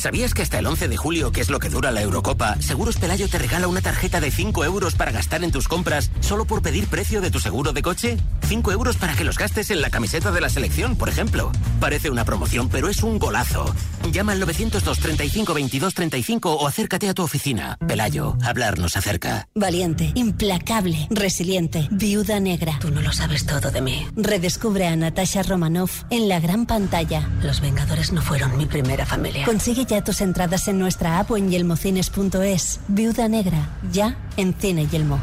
¿Sabías 0.03 0.35
que 0.35 0.43
hasta 0.43 0.59
el 0.59 0.67
11 0.67 0.89
de 0.89 0.97
julio, 0.97 1.31
que 1.31 1.41
es 1.41 1.49
lo 1.49 1.61
que 1.61 1.69
dura 1.69 1.93
la 1.93 2.03
Eurocopa, 2.03 2.57
Seguros 2.61 2.97
Pelayo 2.97 3.29
te 3.29 3.39
regala 3.39 3.69
una 3.69 3.81
tarjeta 3.81 4.21
de 4.21 4.33
5 4.33 4.65
euros 4.65 4.97
para 4.97 5.13
gastar 5.13 5.45
en 5.45 5.53
tus 5.53 5.69
compras 5.69 6.11
solo 6.19 6.45
por 6.45 6.61
pedir 6.61 6.89
precio 6.89 7.21
de 7.21 7.31
tu 7.31 7.39
seguro 7.39 7.73
de 7.73 7.83
coche? 7.83 8.17
5 8.49 8.73
euros 8.73 8.97
para 8.97 9.15
que 9.15 9.23
los 9.23 9.39
gastes 9.39 9.71
en 9.71 9.81
la 9.81 9.91
camiseta 9.91 10.33
de 10.33 10.41
la 10.41 10.49
selección, 10.49 10.97
por 10.97 11.09
ejemplo. 11.09 11.53
Parece 11.79 12.11
una 12.11 12.25
promoción, 12.25 12.69
pero 12.69 12.89
es 12.89 13.05
un 13.05 13.21
golazo. 13.21 13.73
Llama 14.11 14.33
al 14.33 14.41
902 14.41 14.99
35 14.99 15.55
22 15.55 15.95
35 15.95 16.53
o 16.53 16.67
acércate 16.67 17.09
a 17.09 17.15
tu 17.15 17.23
oficina. 17.23 17.79
Pelayo, 17.87 18.37
hablar 18.43 18.81
nos 18.81 18.97
acerca. 18.97 19.47
Valiente, 19.55 20.11
implacable, 20.17 21.07
resiliente, 21.11 21.87
viuda 21.93 22.41
negra. 22.41 22.77
Tú 22.81 22.91
no 22.91 23.03
lo 23.03 23.13
sabes 23.13 23.47
todo 23.47 23.71
de 23.71 23.81
mí. 23.81 24.05
Redescubre 24.17 24.89
a 24.89 24.97
Natasha 24.97 25.45
Romanoff 25.45 26.03
en 26.11 26.29
la 26.29 26.41
gran 26.41 26.67
pantalla. 26.67 27.31
Los 27.41 27.61
Vengadores 27.61 28.11
no 28.13 28.21
fueron 28.21 28.57
mi 28.57 28.67
primera 28.67 29.07
familia. 29.07 29.47
Consigue 29.47 29.87
ya 29.93 30.03
tus 30.03 30.23
entradas 30.23 30.69
en 30.69 30.79
nuestra 30.79 31.19
app 31.19 31.31
o 31.33 31.37
en 31.37 31.51
yelmocines.es. 31.51 32.81
Viuda 32.89 33.29
negra, 33.29 33.69
ya 33.93 34.17
en 34.39 34.55
Cine 34.55 34.87
Yelmo. 34.87 35.21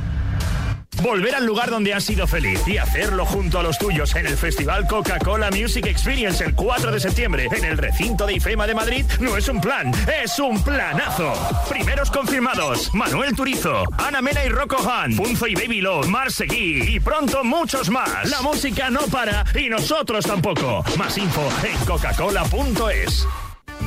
Volver 1.02 1.34
al 1.34 1.46
lugar 1.46 1.72
donde 1.72 1.94
has 1.94 2.04
sido 2.04 2.28
feliz 2.28 2.62
y 2.68 2.78
hacerlo 2.78 3.26
junto 3.26 3.58
a 3.58 3.64
los 3.64 3.80
tuyos 3.80 4.14
en 4.16 4.28
el 4.28 4.38
Festival 4.38 4.86
Coca-Cola 4.86 5.50
Music 5.50 5.88
Experience 5.88 6.44
el 6.44 6.54
4 6.54 6.92
de 6.92 7.00
septiembre 7.00 7.48
en 7.52 7.64
el 7.64 7.78
recinto 7.78 8.28
de 8.28 8.34
IFEMA 8.34 8.68
de 8.68 8.76
Madrid 8.76 9.06
no 9.20 9.38
es 9.38 9.48
un 9.48 9.60
plan, 9.60 9.92
es 10.22 10.38
un 10.38 10.62
planazo. 10.62 11.34
Primeros 11.68 12.12
confirmados: 12.12 12.94
Manuel 12.94 13.36
Turizo, 13.36 13.86
Ana 13.98 14.22
Mena 14.22 14.44
y 14.46 14.50
Rocco 14.50 14.78
Han, 14.88 15.16
Punzo 15.16 15.48
y 15.48 15.56
Baby 15.56 15.82
Love, 15.82 16.08
Marseguí 16.08 16.96
y 16.96 17.00
pronto 17.00 17.44
muchos 17.44 17.90
más. 17.90 18.30
La 18.30 18.42
música 18.42 18.92
no 18.92 19.02
para 19.08 19.46
y 19.56 19.68
nosotros 19.70 20.26
tampoco. 20.26 20.84
Más 20.98 21.18
info 21.18 21.50
en 21.64 21.86
coca-cola.es. 21.86 23.26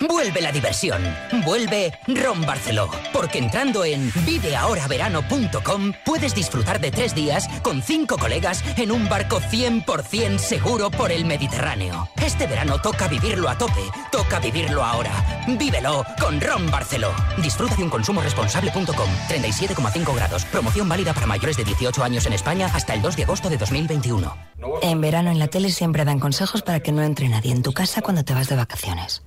Vuelve 0.00 0.40
la 0.40 0.52
diversión. 0.52 1.02
Vuelve 1.44 1.92
Ron 2.06 2.42
Barceló. 2.42 2.90
Porque 3.12 3.38
entrando 3.38 3.84
en 3.84 4.12
viveahoraverano.com 4.24 5.92
puedes 6.04 6.34
disfrutar 6.34 6.80
de 6.80 6.90
tres 6.90 7.14
días 7.14 7.48
con 7.62 7.82
cinco 7.82 8.18
colegas 8.18 8.62
en 8.76 8.92
un 8.92 9.08
barco 9.08 9.40
100% 9.40 10.38
seguro 10.38 10.90
por 10.90 11.12
el 11.12 11.24
Mediterráneo. 11.24 12.08
Este 12.22 12.46
verano 12.46 12.80
toca 12.80 13.08
vivirlo 13.08 13.48
a 13.48 13.56
tope. 13.56 13.82
Toca 14.10 14.40
vivirlo 14.40 14.84
ahora. 14.84 15.44
Vívelo 15.46 16.04
con 16.20 16.40
Ron 16.40 16.70
Barceló. 16.70 17.12
Disfruta 17.42 17.76
de 17.76 17.84
un 17.84 17.90
consumo 17.90 18.20
responsable.com. 18.20 19.08
37,5 19.28 20.14
grados. 20.14 20.44
Promoción 20.46 20.88
válida 20.88 21.14
para 21.14 21.26
mayores 21.26 21.56
de 21.56 21.64
18 21.64 22.02
años 22.02 22.26
en 22.26 22.32
España 22.32 22.70
hasta 22.72 22.94
el 22.94 23.02
2 23.02 23.16
de 23.16 23.22
agosto 23.24 23.48
de 23.48 23.58
2021. 23.58 24.36
En 24.82 25.00
verano 25.00 25.30
en 25.30 25.38
la 25.38 25.48
tele 25.48 25.70
siempre 25.70 26.04
dan 26.04 26.18
consejos 26.18 26.62
para 26.62 26.80
que 26.80 26.92
no 26.92 27.02
entre 27.02 27.28
nadie 27.28 27.52
en 27.52 27.62
tu 27.62 27.72
casa 27.72 28.02
cuando 28.02 28.24
te 28.24 28.34
vas 28.34 28.48
de 28.48 28.56
vacaciones. 28.56 29.22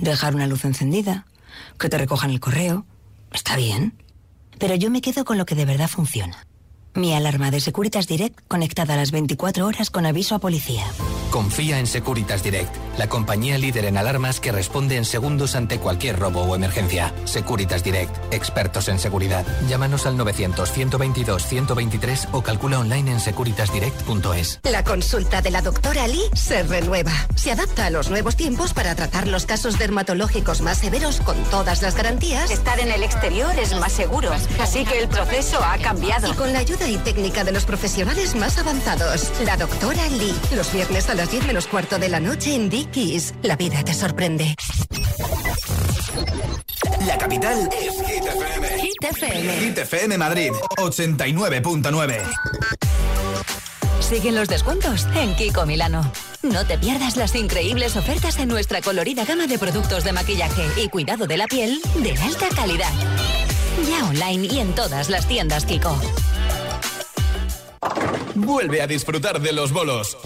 Dejar 0.00 0.34
una 0.34 0.46
luz 0.46 0.64
encendida, 0.64 1.26
que 1.78 1.90
te 1.90 1.98
recojan 1.98 2.30
el 2.30 2.40
correo. 2.40 2.86
Está 3.32 3.54
bien. 3.56 4.02
Pero 4.58 4.74
yo 4.74 4.90
me 4.90 5.02
quedo 5.02 5.24
con 5.26 5.36
lo 5.36 5.44
que 5.44 5.54
de 5.54 5.66
verdad 5.66 5.88
funciona. 5.88 6.46
Mi 6.94 7.14
alarma 7.14 7.50
de 7.50 7.60
Securitas 7.60 8.06
Direct 8.08 8.40
conectada 8.48 8.94
a 8.94 8.96
las 8.96 9.10
24 9.12 9.66
horas 9.66 9.90
con 9.90 10.06
aviso 10.06 10.34
a 10.34 10.38
policía. 10.40 10.84
Confía 11.30 11.78
en 11.78 11.86
Securitas 11.86 12.42
Direct, 12.42 12.74
la 12.98 13.08
compañía 13.08 13.56
líder 13.56 13.84
en 13.84 13.96
alarmas 13.96 14.40
que 14.40 14.50
responde 14.50 14.96
en 14.96 15.04
segundos 15.04 15.54
ante 15.54 15.78
cualquier 15.78 16.18
robo 16.18 16.42
o 16.42 16.56
emergencia. 16.56 17.14
Securitas 17.24 17.84
Direct, 17.84 18.34
expertos 18.34 18.88
en 18.88 18.98
seguridad. 18.98 19.46
Llámanos 19.68 20.06
al 20.06 20.18
900-122-123 20.18 22.30
o 22.32 22.42
calcula 22.42 22.80
online 22.80 23.12
en 23.12 23.20
securitasdirect.es. 23.20 24.58
La 24.64 24.82
consulta 24.82 25.40
de 25.40 25.52
la 25.52 25.62
doctora 25.62 26.08
Lee 26.08 26.24
se 26.34 26.64
renueva. 26.64 27.12
Se 27.36 27.52
adapta 27.52 27.86
a 27.86 27.90
los 27.90 28.10
nuevos 28.10 28.34
tiempos 28.34 28.74
para 28.74 28.96
tratar 28.96 29.28
los 29.28 29.46
casos 29.46 29.78
dermatológicos 29.78 30.62
más 30.62 30.78
severos 30.78 31.20
con 31.20 31.36
todas 31.44 31.80
las 31.82 31.94
garantías. 31.94 32.50
Estar 32.50 32.80
en 32.80 32.90
el 32.90 33.04
exterior 33.04 33.56
es 33.56 33.78
más 33.78 33.92
seguro, 33.92 34.32
así 34.60 34.84
que 34.84 34.98
el 34.98 35.08
proceso 35.08 35.60
ha 35.62 35.78
cambiado. 35.78 36.32
Y 36.32 36.34
con 36.34 36.52
la 36.52 36.58
ayuda 36.58 36.79
y 36.88 36.96
técnica 36.98 37.44
de 37.44 37.52
los 37.52 37.64
profesionales 37.64 38.34
más 38.34 38.58
avanzados. 38.58 39.30
La 39.44 39.56
doctora 39.56 40.06
Lee. 40.08 40.34
Los 40.54 40.72
viernes 40.72 41.08
a 41.08 41.14
las 41.14 41.30
10 41.30 41.46
menos 41.46 41.66
cuarto 41.66 41.98
de 41.98 42.08
la 42.08 42.20
noche 42.20 42.54
en 42.54 42.68
Dickies. 42.70 43.34
La 43.42 43.56
vida 43.56 43.82
te 43.84 43.94
sorprende. 43.94 44.54
La 47.06 47.16
capital 47.18 47.68
es 47.80 47.92
Hit 48.06 48.24
FM. 48.24 48.68
Hit 48.80 49.04
FM. 49.10 49.60
Hit 49.60 49.78
FM 49.78 50.18
Madrid, 50.18 50.50
89.9. 50.76 52.22
Siguen 54.00 54.34
los 54.34 54.48
descuentos 54.48 55.06
en 55.14 55.34
Kiko 55.36 55.66
Milano. 55.66 56.10
No 56.42 56.66
te 56.66 56.78
pierdas 56.78 57.16
las 57.16 57.34
increíbles 57.34 57.96
ofertas 57.96 58.38
en 58.38 58.48
nuestra 58.48 58.80
colorida 58.80 59.24
gama 59.24 59.46
de 59.46 59.58
productos 59.58 60.04
de 60.04 60.12
maquillaje 60.12 60.66
y 60.76 60.88
cuidado 60.88 61.26
de 61.26 61.36
la 61.36 61.46
piel 61.46 61.80
de 61.96 62.12
alta 62.12 62.48
calidad. 62.54 62.92
Ya 63.88 64.04
online 64.06 64.48
y 64.52 64.58
en 64.58 64.74
todas 64.74 65.10
las 65.10 65.26
tiendas 65.28 65.64
Kiko. 65.64 65.96
Vuelve 68.34 68.82
a 68.82 68.86
disfrutar 68.86 69.40
de 69.40 69.52
los 69.52 69.72
bolos. 69.72 70.16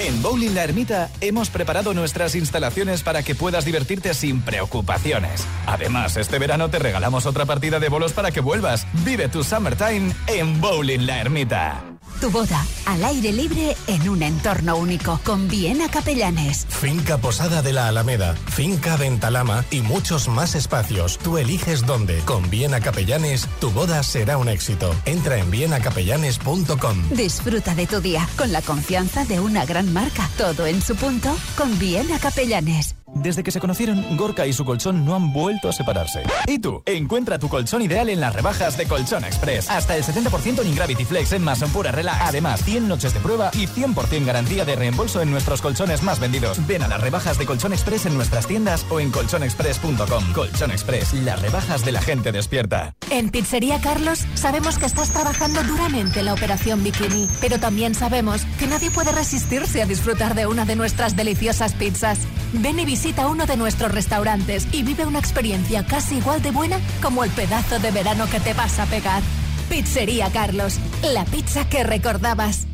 En 0.00 0.22
Bowling 0.22 0.54
La 0.54 0.64
Ermita 0.64 1.10
hemos 1.20 1.50
preparado 1.50 1.92
nuestras 1.92 2.36
instalaciones 2.36 3.02
para 3.02 3.22
que 3.22 3.34
puedas 3.34 3.64
divertirte 3.64 4.14
sin 4.14 4.42
preocupaciones. 4.42 5.44
Además, 5.66 6.16
este 6.16 6.38
verano 6.38 6.70
te 6.70 6.78
regalamos 6.78 7.26
otra 7.26 7.46
partida 7.46 7.80
de 7.80 7.88
bolos 7.88 8.12
para 8.12 8.30
que 8.30 8.40
vuelvas. 8.40 8.86
Vive 9.04 9.28
tu 9.28 9.42
summertime 9.42 10.12
en 10.28 10.60
Bowling 10.60 11.06
La 11.06 11.20
Ermita. 11.20 11.97
Tu 12.20 12.30
boda 12.30 12.66
al 12.86 13.04
aire 13.04 13.32
libre 13.32 13.76
en 13.86 14.08
un 14.08 14.22
entorno 14.22 14.76
único 14.76 15.20
con 15.24 15.46
Viena 15.46 15.88
Capellanes. 15.88 16.66
Finca 16.68 17.18
Posada 17.18 17.62
de 17.62 17.72
la 17.72 17.86
Alameda, 17.86 18.34
Finca 18.34 18.96
Ventalama 18.96 19.64
y 19.70 19.82
muchos 19.82 20.28
más 20.28 20.56
espacios. 20.56 21.18
Tú 21.18 21.38
eliges 21.38 21.86
dónde. 21.86 22.18
Con 22.24 22.50
Viena 22.50 22.80
Capellanes, 22.80 23.48
tu 23.60 23.70
boda 23.70 24.02
será 24.02 24.36
un 24.36 24.48
éxito. 24.48 24.94
Entra 25.04 25.38
en 25.38 25.50
vienacapellanes.com. 25.50 27.10
Disfruta 27.10 27.74
de 27.76 27.86
tu 27.86 28.00
día 28.00 28.28
con 28.36 28.50
la 28.50 28.62
confianza 28.62 29.24
de 29.24 29.38
una 29.38 29.64
gran 29.64 29.92
marca. 29.92 30.28
Todo 30.36 30.66
en 30.66 30.82
su 30.82 30.96
punto 30.96 31.34
con 31.56 31.78
Viena 31.78 32.18
Capellanes. 32.18 32.97
Desde 33.14 33.42
que 33.42 33.50
se 33.50 33.60
conocieron, 33.60 34.16
Gorka 34.16 34.46
y 34.46 34.52
su 34.52 34.64
colchón 34.64 35.04
no 35.04 35.14
han 35.14 35.32
vuelto 35.32 35.68
a 35.68 35.72
separarse. 35.72 36.22
¿Y 36.46 36.58
tú? 36.58 36.82
Encuentra 36.86 37.38
tu 37.38 37.48
colchón 37.48 37.82
ideal 37.82 38.08
en 38.10 38.20
las 38.20 38.34
rebajas 38.34 38.76
de 38.76 38.86
Colchón 38.86 39.24
Express. 39.24 39.68
Hasta 39.70 39.96
el 39.96 40.04
70% 40.04 40.62
en 40.62 40.74
Gravity 40.74 41.04
Flex 41.04 41.32
en 41.32 41.42
Mason 41.42 41.70
Pura 41.70 41.90
Relax. 41.90 42.18
Además, 42.22 42.62
100 42.64 42.86
noches 42.86 43.14
de 43.14 43.20
prueba 43.20 43.50
y 43.54 43.66
100% 43.66 44.24
garantía 44.24 44.64
de 44.64 44.76
reembolso 44.76 45.22
en 45.22 45.30
nuestros 45.30 45.62
colchones 45.62 46.02
más 46.02 46.20
vendidos. 46.20 46.64
Ven 46.66 46.82
a 46.82 46.88
las 46.88 47.00
rebajas 47.00 47.38
de 47.38 47.46
Colchón 47.46 47.72
Express 47.72 48.06
en 48.06 48.14
nuestras 48.14 48.46
tiendas 48.46 48.86
o 48.90 49.00
en 49.00 49.10
colchonexpress.com. 49.10 50.32
Colchón 50.34 50.70
Express, 50.70 51.14
las 51.14 51.40
rebajas 51.40 51.84
de 51.84 51.92
la 51.92 52.02
gente 52.02 52.30
despierta. 52.30 52.94
En 53.10 53.30
Pizzería 53.30 53.80
Carlos 53.80 54.26
sabemos 54.34 54.78
que 54.78 54.86
estás 54.86 55.10
trabajando 55.10 55.62
duramente 55.64 56.20
en 56.20 56.26
la 56.26 56.34
operación 56.34 56.84
Bikini, 56.84 57.26
pero 57.40 57.58
también 57.58 57.94
sabemos 57.94 58.42
que 58.58 58.66
nadie 58.66 58.90
puede 58.90 59.12
resistirse 59.12 59.82
a 59.82 59.86
disfrutar 59.86 60.34
de 60.34 60.46
una 60.46 60.64
de 60.64 60.76
nuestras 60.76 61.16
deliciosas 61.16 61.72
pizzas. 61.72 62.18
Ven 62.52 62.78
y 62.78 62.84
visita 62.84 62.97
uno 63.28 63.46
de 63.46 63.56
nuestros 63.56 63.92
restaurantes 63.92 64.66
y 64.72 64.82
vive 64.82 65.06
una 65.06 65.20
experiencia 65.20 65.86
casi 65.86 66.16
igual 66.16 66.42
de 66.42 66.50
buena 66.50 66.80
como 67.00 67.22
el 67.22 67.30
pedazo 67.30 67.78
de 67.78 67.92
verano 67.92 68.26
que 68.28 68.40
te 68.40 68.54
vas 68.54 68.78
a 68.80 68.86
pegar. 68.86 69.22
Pizzería 69.68 70.30
Carlos, 70.32 70.78
la 71.02 71.24
pizza 71.24 71.68
que 71.68 71.84
recordabas. 71.84 72.66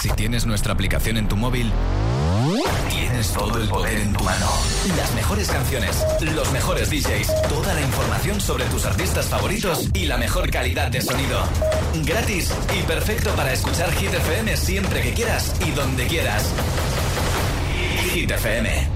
Si 0.00 0.10
tienes 0.10 0.46
nuestra 0.46 0.72
aplicación 0.72 1.16
en 1.16 1.26
tu 1.26 1.36
móvil, 1.36 1.72
tienes 2.90 3.32
todo 3.32 3.60
el 3.60 3.68
poder 3.68 3.98
en 3.98 4.12
tu 4.12 4.22
mano. 4.22 4.46
Las 4.96 5.12
mejores 5.14 5.48
canciones, 5.48 6.04
los 6.32 6.52
mejores 6.52 6.88
DJs, 6.88 7.48
toda 7.48 7.74
la 7.74 7.80
información 7.80 8.40
sobre 8.40 8.64
tus 8.66 8.84
artistas 8.86 9.26
favoritos 9.26 9.88
y 9.94 10.04
la 10.04 10.16
mejor 10.16 10.48
calidad 10.50 10.90
de 10.92 11.00
sonido. 11.00 11.42
Gratis 12.04 12.52
y 12.78 12.82
perfecto 12.84 13.30
para 13.30 13.52
escuchar 13.52 13.90
Hit 13.94 14.14
FM 14.14 14.56
siempre 14.56 15.02
que 15.02 15.12
quieras 15.12 15.54
y 15.66 15.72
donde 15.72 16.06
quieras. 16.06 16.48
Hit 18.12 18.30
FM. 18.30 18.91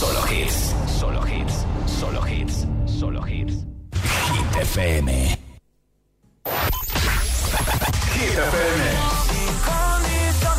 Solo 0.00 0.22
hits, 0.32 0.74
solo 0.98 1.20
hits, 1.26 1.66
solo 1.86 2.22
hits, 2.22 2.66
solo 2.86 3.20
hits. 3.20 3.66
Hit 4.32 4.56
FM. 4.56 5.08
Hit 8.14 8.38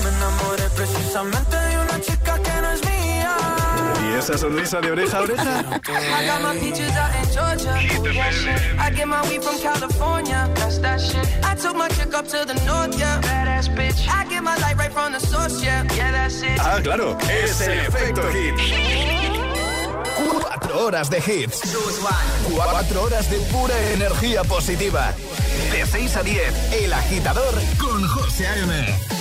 me 0.04 0.10
enamoré 0.10 0.70
precisamente 0.76 1.61
esa 4.22 4.38
sonrisa 4.38 4.80
de 4.82 4.92
oreja 4.92 5.18
a 5.18 5.22
oreja? 5.22 5.64
I 5.90 6.26
got 6.26 6.42
my 6.42 6.56
peaches 6.60 6.96
out 6.96 7.12
in 7.16 7.26
Georgia. 7.34 7.74
I 8.80 8.90
get 8.92 9.08
my 9.08 9.22
weed 9.28 9.44
from 9.44 9.58
California. 9.60 10.50
That's 10.56 10.78
that 10.80 11.02
shit. 11.02 11.28
I 11.44 11.56
took 11.56 11.76
my 11.76 11.90
chick 11.90 12.14
up 12.14 12.28
to 12.28 12.46
the 12.46 12.54
north, 12.66 12.98
yeah. 13.00 13.20
Badass 13.22 13.70
bitch. 13.76 14.08
I 14.08 14.26
get 14.30 14.44
my 14.44 14.56
light 14.58 14.78
right 14.78 14.92
from 14.92 15.14
the 15.14 15.20
source, 15.20 15.64
yeah. 15.64 15.84
Yeah, 15.96 16.12
that's 16.12 16.42
it. 16.44 16.60
Ah, 16.60 16.80
claro, 16.84 17.18
es 17.30 17.62
el 17.62 17.80
efecto 17.80 18.22
hit. 18.32 18.56
Cuatro 20.30 20.86
horas 20.86 21.10
de 21.10 21.18
hits. 21.18 21.76
Cuatro 22.54 23.04
horas 23.04 23.30
de 23.30 23.38
pura 23.52 23.76
energía 23.94 24.44
positiva. 24.44 25.14
De 25.72 25.86
6 25.86 26.16
a 26.16 26.24
10, 26.24 26.74
El 26.74 26.94
Agitador 26.94 27.54
con 27.80 28.08
José 28.08 28.48
A.M. 28.48 29.21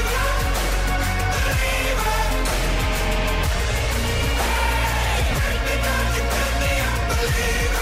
believer. 7.21 7.81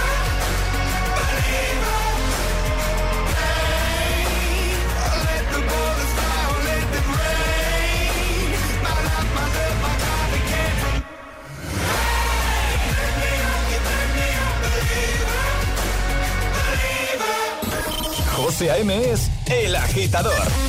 A.M. 18.67 19.11
es 19.11 19.29
El 19.45 19.73
Agitador. 19.73 20.68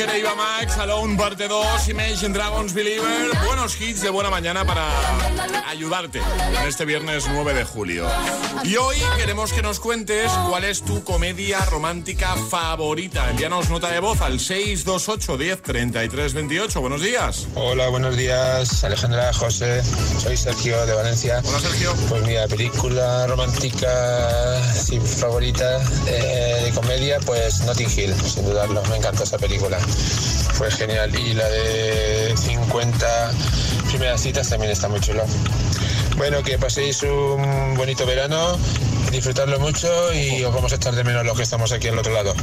alone. 0.00 0.08
Alan 0.08 0.08
Walker 0.08 0.14
e 0.14 0.18
Iva 0.18 0.34
Max, 0.34 0.78
Alone 0.78 1.16
parte 1.16 1.48
2, 1.48 1.88
Imagine 1.88 2.32
Dragons 2.34 2.72
Believer. 2.72 3.30
Buenos 3.46 3.80
hits 3.80 4.02
de 4.02 4.10
buena 4.10 4.30
mañana 4.30 4.64
para 4.64 4.86
ayudarte 5.68 6.18
en 6.18 6.68
este 6.68 6.84
viernes 6.84 7.26
9 7.28 7.54
de 7.54 7.64
julio. 7.64 8.06
Y 8.64 8.76
hoy 8.76 8.96
queremos 9.16 9.52
que 9.52 9.62
nos 9.62 9.80
cuentes 9.80 10.30
cuál 10.48 10.64
es 10.64 10.82
tu 10.82 11.02
comedia 11.04 11.64
romántica 11.66 12.34
favorita. 12.50 13.30
Envíanos 13.30 13.70
nota 13.70 13.90
de 13.90 14.00
voz 14.00 14.20
al 14.20 14.40
628 14.40 15.36
10 15.36 15.62
33 15.62 16.34
28. 16.34 16.80
Buenos 16.80 17.02
días. 17.02 17.46
Hola, 17.54 17.88
buenos 17.88 18.16
días, 18.16 18.84
Alejandra, 18.84 19.32
José, 19.32 19.82
soy 20.18 20.36
Sergio 20.36 20.84
de 20.86 20.94
Valencia. 20.94 21.42
Hola, 21.44 21.60
Sergio. 21.60 21.94
Pues 22.08 22.22
mira, 22.22 22.46
película 22.46 23.26
romántica 23.26 23.88
sí, 24.74 25.00
favorita 25.00 25.80
eh, 26.06 26.62
de 26.64 26.70
comedia, 26.72 27.18
pues 27.20 27.60
Notting 27.62 27.90
Hill, 27.90 28.14
sin 28.14 28.44
dudarlo, 28.44 28.82
me 28.84 28.96
encantó 28.96 29.24
esa 29.24 29.38
película. 29.38 29.78
Fue 29.88 30.70
genial. 30.70 31.14
Y 31.18 31.34
la 31.34 31.48
de 31.48 32.34
50 32.36 33.32
primeras 33.88 34.20
citas 34.20 34.48
también 34.48 34.72
está 34.72 34.88
muy 34.88 35.00
chulo. 35.00 35.24
Bueno, 36.16 36.42
que 36.42 36.58
paséis 36.58 37.02
un 37.02 37.74
bonito 37.76 38.04
verano, 38.04 38.58
disfrutarlo 39.10 39.58
mucho 39.58 40.12
y 40.14 40.44
os 40.44 40.54
vamos 40.54 40.72
a 40.72 40.76
echar 40.76 40.94
de 40.94 41.04
menos 41.04 41.24
los 41.24 41.36
que 41.36 41.42
estamos 41.42 41.72
aquí 41.72 41.88
al 41.88 41.98
otro 41.98 42.12
lado 42.12 42.34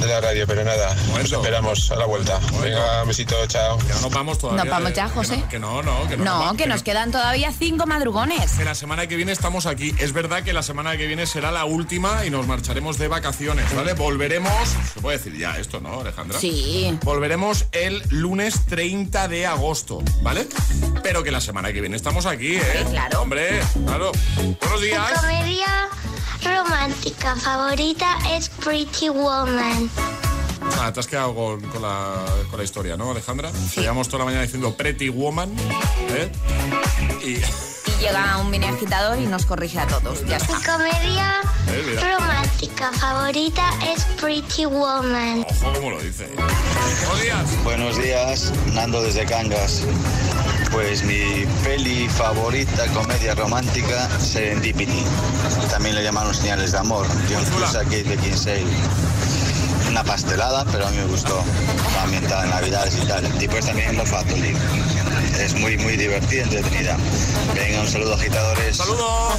de 0.00 0.06
la 0.06 0.20
radio. 0.20 0.46
Pero 0.46 0.64
nada, 0.64 0.96
os 1.14 1.32
esperamos 1.32 1.90
a 1.90 1.96
la 1.96 2.06
vuelta. 2.06 2.40
Venga, 2.62 3.02
un 3.02 3.08
besito, 3.08 3.34
chao. 3.46 3.78
Que 3.78 3.92
no 3.94 4.00
nos 4.00 4.10
vamos 4.10 4.38
todavía. 4.38 4.64
Nos 4.64 4.70
vamos 4.70 4.92
ya, 4.92 5.08
José. 5.08 5.44
Que 5.50 5.58
no, 5.58 5.82
no, 5.82 6.08
que 6.08 6.16
no. 6.16 6.24
No, 6.24 6.46
nos 6.46 6.56
que 6.56 6.66
nos 6.66 6.82
quedan 6.82 7.10
todavía 7.10 7.52
cinco 7.52 7.86
madrugones. 7.86 8.52
Que 8.52 8.64
la 8.64 8.74
semana 8.74 9.06
que 9.06 9.16
viene 9.16 9.32
estamos 9.32 9.66
aquí. 9.66 9.94
Es 9.98 10.12
verdad 10.12 10.42
que 10.42 10.52
la 10.52 10.62
semana 10.62 10.96
que 10.96 11.06
viene 11.06 11.26
será 11.26 11.50
la 11.50 11.64
última 11.64 12.24
y 12.26 12.30
nos 12.30 12.46
marcharemos 12.46 12.98
de 12.98 13.08
vacaciones, 13.08 13.74
¿vale? 13.74 13.94
Volveremos. 13.94 14.52
Se 14.94 15.00
puede 15.00 15.18
decir 15.18 15.36
ya 15.36 15.58
esto, 15.58 15.80
¿no, 15.80 16.00
Alejandra? 16.00 16.38
Sí. 16.38 16.98
Volveremos 17.02 17.66
el 17.72 18.02
lunes 18.10 18.66
30 18.66 19.28
de 19.28 19.46
agosto, 19.46 20.02
¿vale? 20.22 20.46
Pero 21.02 21.22
que 21.22 21.30
la 21.30 21.40
semana 21.40 21.72
que 21.72 21.80
viene 21.80 21.96
estamos 21.96 22.26
aquí, 22.26 22.56
¿eh? 22.56 22.86
claro. 22.90 23.22
Hombre, 23.22 23.60
claro. 23.84 24.12
Buenos 24.60 24.80
días. 24.80 26.09
Romántica 26.42 27.36
favorita 27.36 28.16
es 28.32 28.48
Pretty 28.48 29.08
Woman. 29.08 29.90
Ah, 30.80 30.92
te 30.92 31.00
has 31.00 31.06
quedado 31.06 31.34
con, 31.34 31.60
con 31.62 31.82
la, 31.82 32.24
con 32.50 32.58
la 32.58 32.64
historia, 32.64 32.96
¿no, 32.96 33.10
Alejandra? 33.10 33.50
Llevamos 33.76 34.08
toda 34.08 34.20
la 34.20 34.24
mañana 34.26 34.42
diciendo 34.42 34.74
Pretty 34.76 35.08
Woman, 35.08 35.50
¿eh? 36.10 36.30
Y... 37.22 37.30
Y 37.90 38.02
llega 38.02 38.38
un 38.38 38.50
mini 38.50 38.66
agitador 38.66 39.18
y 39.18 39.26
nos 39.26 39.44
corrige 39.46 39.78
a 39.78 39.86
todos. 39.86 40.24
Ya 40.26 40.36
está. 40.36 40.58
Mi 40.58 40.64
comedia 40.64 41.40
Eh, 41.68 41.98
romántica 42.18 42.92
favorita 42.92 43.70
es 43.94 44.04
Pretty 44.20 44.64
Woman. 44.66 45.44
Ojo 45.48 45.72
cómo 45.74 45.90
lo 45.90 46.00
dice. 46.00 46.28
Buenos 47.06 47.22
días. 47.22 47.64
Buenos 47.64 47.96
días, 48.02 48.52
Nando 48.72 49.02
desde 49.02 49.24
Cangas. 49.26 49.82
Pues 50.72 51.02
mi 51.02 51.46
peli 51.64 52.08
favorita, 52.08 52.86
comedia 52.88 53.34
romántica, 53.34 54.08
Serendipity. 54.18 55.04
También 55.70 55.94
le 55.94 56.02
llamaron 56.02 56.34
Señales 56.34 56.72
de 56.72 56.78
Amor. 56.78 57.06
John 57.28 57.44
Cusack 57.44 57.86
y 57.88 58.02
Kate 58.02 58.16
Beckinsale. 58.16 58.64
Una 59.88 59.90
una 59.90 60.04
pastelada, 60.04 60.64
pero 60.70 60.86
a 60.86 60.90
mí 60.90 60.98
me 60.98 61.06
gustó. 61.06 61.42
Ambientada 62.02 62.44
en 62.44 62.50
Navidades 62.50 62.96
y 62.96 63.06
tal. 63.06 63.42
Y 63.42 63.48
pues 63.48 63.66
también 63.66 63.96
Los 63.96 64.08
Factory. 64.08 64.54
Es 65.38 65.54
muy, 65.54 65.76
muy 65.78 65.96
divertida, 65.96 66.44
entretenida. 66.44 66.96
Venga, 67.54 67.80
un 67.80 67.88
saludo, 67.88 68.14
agitadores. 68.14 68.76
¡Saludos! 68.76 69.34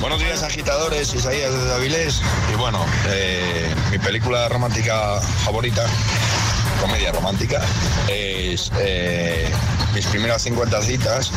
Buenos 0.00 0.18
días, 0.20 0.42
agitadores. 0.42 1.12
Isaías 1.14 1.52
de 1.52 1.74
Avilés. 1.74 2.22
Y 2.52 2.56
bueno, 2.56 2.84
eh, 3.08 3.74
mi 3.90 3.98
película 3.98 4.48
romántica 4.48 5.20
favorita, 5.44 5.84
comedia 6.80 7.12
romántica, 7.12 7.60
es 8.08 8.70
eh, 8.78 9.48
mis 9.94 10.06
primeras 10.06 10.42
50 10.42 10.82
citas. 10.82 11.30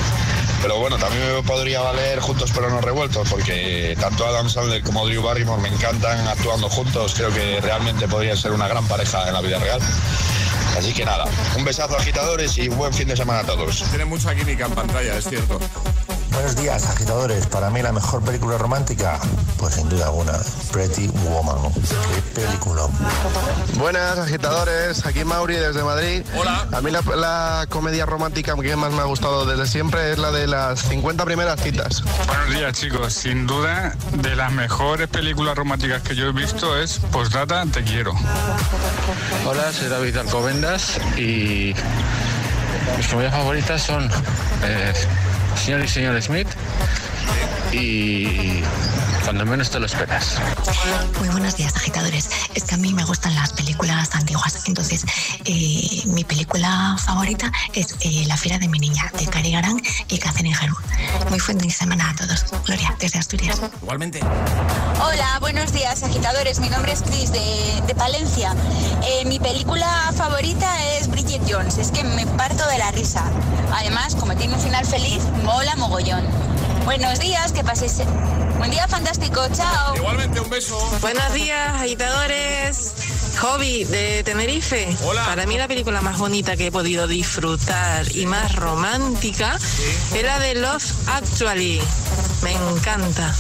Pero 0.61 0.79
bueno, 0.79 0.97
también 0.97 1.35
me 1.35 1.43
podría 1.43 1.81
valer 1.81 2.21
Juntos 2.21 2.51
pero 2.55 2.69
no 2.69 2.79
revueltos, 2.79 3.29
porque 3.29 3.97
tanto 3.99 4.25
Adam 4.25 4.49
Sandler 4.49 4.81
como 4.81 5.05
Drew 5.05 5.21
Barrymore 5.21 5.61
me 5.61 5.67
encantan 5.67 6.25
actuando 6.25 6.69
juntos. 6.69 7.13
Creo 7.15 7.33
que 7.33 7.59
realmente 7.59 8.07
podría 8.07 8.35
ser 8.37 8.51
una 8.51 8.67
gran 8.67 8.87
pareja 8.87 9.27
en 9.27 9.33
la 9.33 9.41
vida 9.41 9.59
real. 9.59 9.81
Así 10.77 10.93
que 10.93 11.05
nada, 11.05 11.25
un 11.57 11.65
besazo 11.65 11.97
agitadores 11.97 12.57
y 12.57 12.67
buen 12.69 12.93
fin 12.93 13.07
de 13.07 13.15
semana 13.15 13.41
a 13.41 13.43
todos. 13.43 13.83
Tiene 13.89 14.05
mucha 14.05 14.33
química 14.33 14.65
en 14.65 14.71
pantalla, 14.71 15.17
es 15.17 15.25
cierto. 15.25 15.59
Buenos 16.33 16.55
días, 16.55 16.89
agitadores. 16.89 17.45
Para 17.47 17.69
mí 17.69 17.81
la 17.81 17.91
mejor 17.91 18.23
película 18.23 18.57
romántica, 18.57 19.19
pues 19.57 19.75
sin 19.75 19.87
duda 19.87 20.05
alguna, 20.07 20.33
Pretty 20.71 21.07
Woman. 21.07 21.71
Qué 21.71 22.41
película. 22.41 22.87
Buenas 23.75 24.17
agitadores, 24.17 25.05
aquí 25.05 25.23
Mauri 25.23 25.55
desde 25.55 25.83
Madrid. 25.83 26.23
Hola. 26.35 26.67
A 26.71 26.81
mí 26.81 26.89
la, 26.89 27.01
la 27.15 27.65
comedia 27.69 28.05
romántica 28.05 28.55
que 28.55 28.75
más 28.75 28.91
me 28.91 29.01
ha 29.01 29.05
gustado 29.05 29.45
desde 29.45 29.67
siempre 29.67 30.11
es 30.11 30.17
la 30.17 30.31
de 30.31 30.47
las 30.47 30.81
50 30.81 31.23
primeras 31.23 31.61
citas. 31.61 32.03
Buenos 32.27 32.49
días 32.49 32.73
chicos, 32.73 33.13
sin 33.13 33.45
duda 33.45 33.95
de 34.13 34.35
las 34.35 34.51
mejores 34.51 35.07
películas 35.09 35.55
románticas 35.55 36.01
que 36.01 36.15
yo 36.15 36.27
he 36.27 36.31
visto 36.31 36.77
es 36.77 36.99
Postdata 37.11 37.65
Te 37.67 37.83
Quiero. 37.83 38.13
Hola, 39.45 39.71
soy 39.71 39.87
David 39.87 40.17
Alcobendas 40.17 40.99
y 41.15 41.75
mis 42.97 43.07
comedias 43.07 43.33
favoritas 43.33 43.81
son 43.81 44.09
eh, 44.63 44.93
Señor 45.55 45.83
y 45.83 45.87
Señor 45.87 46.21
Smith 46.21 46.47
y 47.71 48.61
Cuando 49.23 49.45
menos 49.45 49.69
te 49.69 49.79
lo 49.79 49.85
esperas. 49.85 50.37
Muy 51.19 51.29
buenos 51.29 51.55
días, 51.55 51.73
agitadores. 51.75 52.29
Es 52.55 52.65
que 52.65 52.75
a 52.75 52.77
mí 52.77 52.93
me 52.93 53.05
gustan 53.05 53.33
las 53.35 53.53
películas 53.53 54.09
antiguas. 54.13 54.67
Entonces, 54.67 55.05
eh, 55.45 56.03
mi 56.07 56.25
película 56.25 56.97
favorita 57.03 57.49
es 57.73 57.95
eh, 58.01 58.25
La 58.27 58.35
Fiera 58.35 58.59
de 58.59 58.67
mi 58.67 58.79
niña, 58.79 59.09
de 59.17 59.25
Cary 59.27 59.51
Garán 59.51 59.81
y 60.09 60.17
Catherine 60.17 60.53
Herwood. 60.53 60.83
Muy 61.29 61.39
buen 61.39 61.41
fin 61.41 61.57
de 61.57 61.69
semana 61.69 62.09
a 62.09 62.15
todos. 62.15 62.45
Gloria, 62.65 62.95
desde 62.99 63.19
Asturias. 63.19 63.61
Igualmente. 63.81 64.19
Hola, 65.01 65.37
buenos 65.39 65.71
días, 65.71 66.03
agitadores. 66.03 66.59
Mi 66.59 66.69
nombre 66.69 66.91
es 66.91 67.01
Chris 67.01 67.31
de, 67.31 67.81
de 67.87 67.95
Palencia. 67.95 68.53
Eh, 69.05 69.25
mi 69.25 69.39
película 69.39 70.11
favorita 70.17 70.69
es 70.95 71.07
Bridget 71.07 71.41
Jones. 71.49 71.77
Es 71.77 71.91
que 71.91 72.03
me 72.03 72.27
parto 72.27 72.67
de 72.67 72.77
la 72.77 72.91
risa. 72.91 73.23
Además, 73.73 74.15
como 74.15 74.35
tiene 74.35 74.53
un 74.55 74.61
final 74.61 74.85
feliz, 74.85 75.23
mola 75.43 75.75
mogollón. 75.77 76.23
Buenos 76.85 77.19
días, 77.19 77.53
que 77.53 77.63
paséis 77.63 78.01
un 78.63 78.71
día 78.71 78.87
fantástico. 78.87 79.41
Chao. 79.53 79.95
Igualmente, 79.95 80.39
un 80.39 80.49
beso. 80.49 80.77
Buenos 81.01 81.33
días, 81.33 81.81
agitadores. 81.81 82.93
Hobby 83.41 83.83
de 83.85 84.23
Tenerife. 84.23 84.95
Hola. 85.03 85.25
Para 85.25 85.45
mí 85.45 85.57
la 85.57 85.67
película 85.67 86.01
más 86.01 86.17
bonita 86.17 86.55
que 86.55 86.67
he 86.67 86.71
podido 86.71 87.07
disfrutar 87.07 88.15
y 88.15 88.25
más 88.25 88.55
romántica 88.55 89.57
es 90.13 90.23
la 90.23 90.39
de 90.39 90.55
Love 90.55 90.85
Actually. 91.07 91.81
Me 92.41 92.53
encanta. 92.53 93.33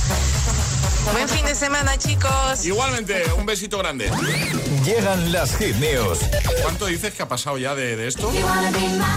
Buen 1.11 1.27
fin 1.29 1.45
de 1.45 1.53
semana, 1.53 1.97
chicos. 1.97 2.65
Igualmente, 2.65 3.23
un 3.37 3.45
besito 3.45 3.77
grande. 3.77 4.09
Llegan 4.83 5.31
las 5.31 5.55
hit 5.57 5.75
news. 5.75 6.19
¿Cuánto 6.63 6.85
dices 6.87 7.13
que 7.13 7.23
ha 7.23 7.27
pasado 7.27 7.57
ya 7.57 7.75
de, 7.75 7.95
de 7.95 8.07
esto? 8.07 8.31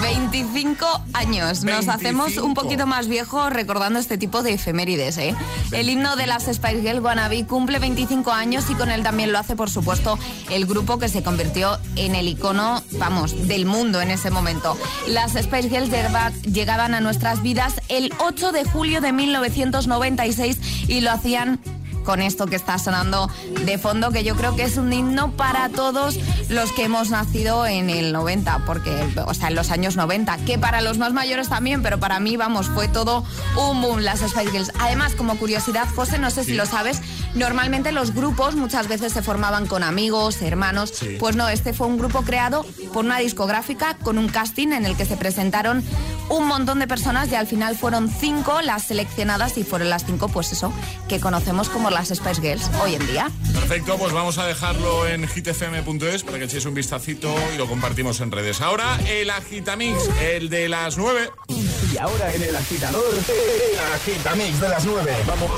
25 0.03 0.87
años. 1.15 1.65
Nos 1.65 1.87
25. 1.87 1.93
hacemos 1.93 2.37
un 2.39 2.55
poquito 2.55 2.87
más 2.87 3.09
viejos 3.09 3.51
recordando 3.53 3.99
este 3.99 4.19
tipo 4.19 4.43
de 4.43 4.53
efemérides, 4.55 5.17
¿eh? 5.19 5.35
El 5.73 5.89
himno 5.89 6.17
de 6.17 6.27
las 6.27 6.45
Spice 6.45 6.81
Girls 6.83 7.01
Wannabe 7.03 7.47
cumple 7.47 7.79
25 7.79 8.31
años 8.33 8.65
y 8.69 8.75
con 8.75 8.91
él 8.91 9.03
también 9.03 9.33
lo 9.33 9.39
hace, 9.39 9.57
por 9.57 9.71
supuesto, 9.71 10.19
el 10.51 10.67
grupo 10.67 10.99
que 10.99 11.09
se 11.09 11.23
convirtió 11.23 11.79
en 11.97 12.15
el 12.15 12.29
icono, 12.29 12.83
vamos, 12.93 13.47
del 13.49 13.65
mundo 13.65 14.01
en 14.01 14.11
ese 14.11 14.31
momento. 14.31 14.77
Las 15.09 15.33
Spice 15.33 15.69
Girls 15.69 15.89
llegaba- 15.91 16.33
llegaban 16.43 16.95
a 16.95 17.01
nuestras 17.01 17.43
vidas 17.43 17.75
el 17.89 18.13
8 18.19 18.53
de 18.53 18.65
julio 18.65 19.01
de 19.01 19.13
1996 19.13 20.59
y 20.89 21.01
lo 21.01 21.11
hacían 21.13 21.61
con 22.07 22.23
esto 22.23 22.47
que 22.47 22.57
está 22.57 22.79
sonando 22.79 23.29
de 23.67 23.77
fondo, 23.77 24.11
que 24.13 24.25
yo 24.25 24.35
creo 24.37 24.57
que 24.57 24.63
es 24.63 24.79
un 24.79 24.91
himno 24.93 25.33
para 25.33 25.69
todos 25.69 26.17
los 26.49 26.73
que 26.73 26.85
hemos 26.85 27.11
nacido 27.11 27.67
en 27.67 27.91
el 27.91 28.13
90, 28.15 28.63
porque, 28.65 28.91
o 29.27 29.35
sea, 29.35 29.49
en 29.49 29.57
los 29.57 29.71
años 29.71 29.97
90, 29.97 30.39
que 30.47 30.57
para 30.59 30.81
los 30.81 30.97
más 30.97 31.13
mayores 31.13 31.49
también, 31.51 31.83
pero 31.83 31.99
para 32.01 32.21
mí, 32.21 32.37
vamos, 32.39 32.69
fue 32.69 32.89
todo 32.89 33.25
un 33.57 33.83
boom 33.83 34.01
las 34.01 34.21
Spice 34.21 34.51
Girls. 34.51 34.73
Además, 34.81 35.15
como 35.15 35.37
curiosidad, 35.37 35.87
José, 35.95 36.19
no 36.19 36.31
sé 36.31 36.45
si 36.45 36.55
lo 36.55 36.65
sabes, 36.65 37.03
normalmente 37.35 37.93
los 37.93 38.15
grupos 38.15 38.55
muchas 38.55 38.89
veces 38.89 39.13
se 39.13 39.21
formaban 39.23 39.67
con 39.67 39.83
amigos, 39.83 40.41
hermanos, 40.41 40.93
Sí. 40.95 41.17
pues 41.19 41.35
no, 41.37 41.49
este 41.49 41.73
fue 41.75 41.89
un 41.89 41.99
grupo 41.99 42.23
creado 42.23 42.65
por 42.95 43.05
una 43.05 43.19
discográfica 43.19 43.97
con 44.03 44.17
un 44.17 44.29
casting 44.29 44.69
en 44.69 44.87
el 44.87 44.97
que 44.97 45.05
se 45.05 45.17
presentaron 45.17 45.83
un 46.29 46.47
montón 46.47 46.79
de 46.79 46.87
personas 46.87 47.29
y 47.31 47.35
al 47.35 47.47
final 47.47 47.77
fueron 47.77 48.09
cinco 48.09 48.61
las 48.63 48.85
seleccionadas 48.85 49.59
y 49.59 49.65
fueron 49.65 49.91
las 49.91 50.05
cinco, 50.05 50.29
pues 50.29 50.53
eso, 50.53 50.73
que 51.09 51.21
conocemos 51.21 51.69
como 51.69 51.91
las 51.97 52.09
Spice 52.09 52.43
Girls 52.43 52.71
hoy 52.83 52.95
en 52.95 53.07
día. 53.07 53.31
Perfecto, 53.55 53.97
pues 53.97 54.13
vamos 54.13 54.37
a 54.37 54.47
dejarlo 54.47 55.09
en 55.09 55.27
hitfm.es 55.27 56.25
para 56.25 56.39
que 56.39 56.45
echéis 56.45 56.67
un 56.67 56.75
vistacito 56.75 57.35
y 57.55 57.57
lo 57.57 57.67
compartimos 57.67 58.21
en 58.21 58.31
redes. 58.31 58.61
Ahora 58.61 59.01
el 59.09 59.31
Agitamix, 59.31 59.99
el 60.21 60.51
de 60.51 60.69
las 60.69 60.99
9. 60.99 61.31
Y 61.49 61.97
ahora 61.97 62.35
en 62.35 62.43
el 62.43 62.55
agitador, 62.55 63.03
el 63.15 63.79
agitamix 63.95 64.61
de 64.61 64.69
las 64.69 64.85
9. 64.85 65.17
Vamos. 65.27 65.51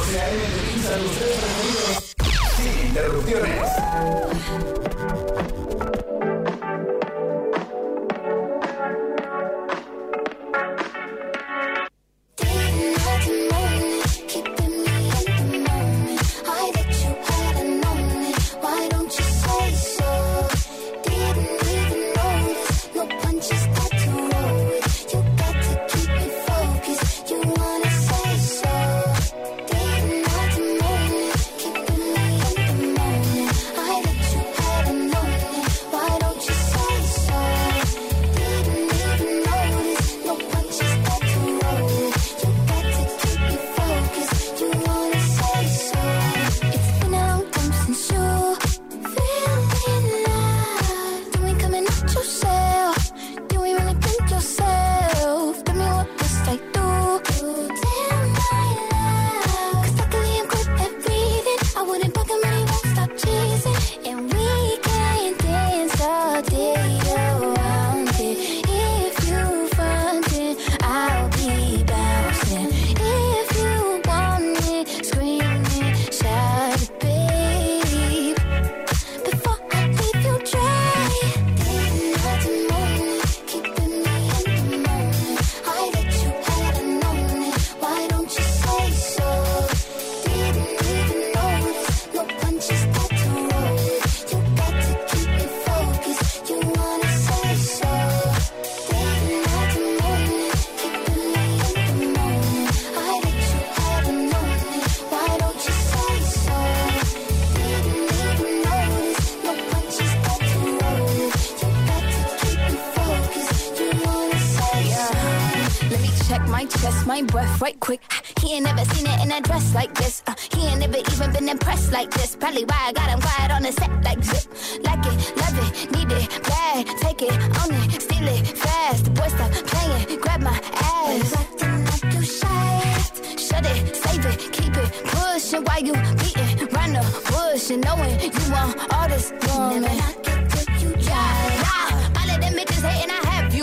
Sin 2.56 2.86
interrupciones. 2.86 3.68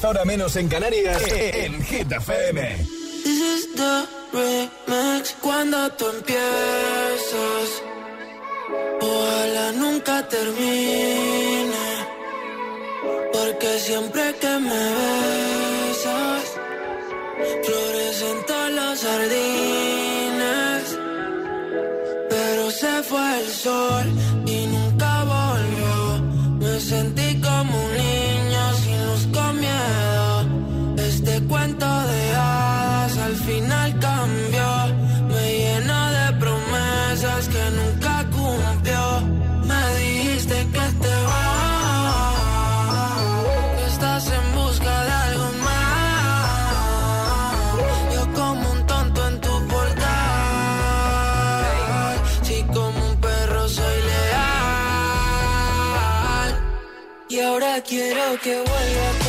10 0.00 0.10
horas 0.12 0.24
menos 0.24 0.56
en 0.56 0.66
Canarias, 0.66 1.22
e, 1.30 1.50
e, 1.50 1.64
en 1.66 1.84
Hit 1.84 2.10
FM. 2.10 2.60
This 3.22 3.40
is 3.52 3.74
the 3.74 4.06
remix 4.32 5.36
cuando 5.42 5.90
tú 5.92 6.06
empiezas. 6.08 7.68
Ojalá 8.98 9.72
nunca 9.72 10.26
termine. 10.26 11.88
Porque 13.30 13.78
siempre 13.80 14.34
que 14.40 14.58
me 14.68 14.84
besas, 15.00 16.44
florecen 17.62 18.46
todas 18.46 18.72
las 18.72 19.00
sardinas. 19.00 19.59
Ahora 58.30 58.40
quiero 58.42 58.64
que 58.64 58.70
vuelva 58.70 59.19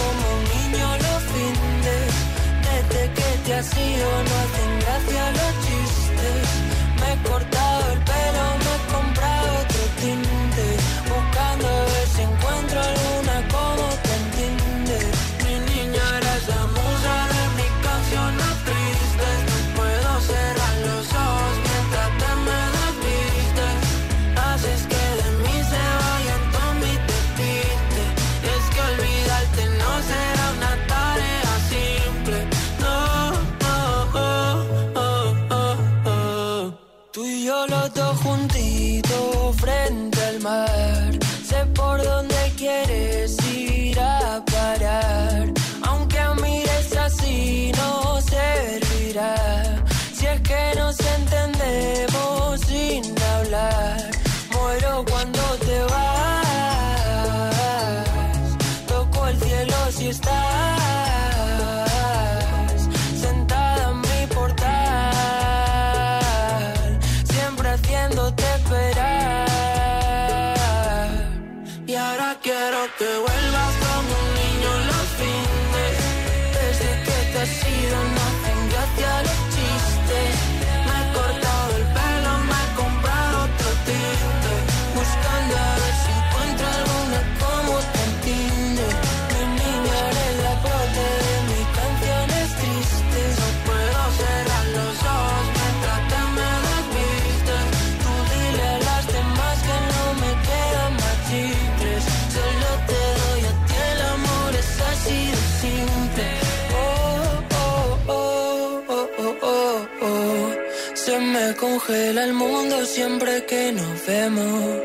congela 111.61 112.23
el 112.23 112.33
mundo 112.33 112.85
siempre 112.85 113.45
que 113.45 113.71
nos 113.71 114.05
vemos. 114.07 114.81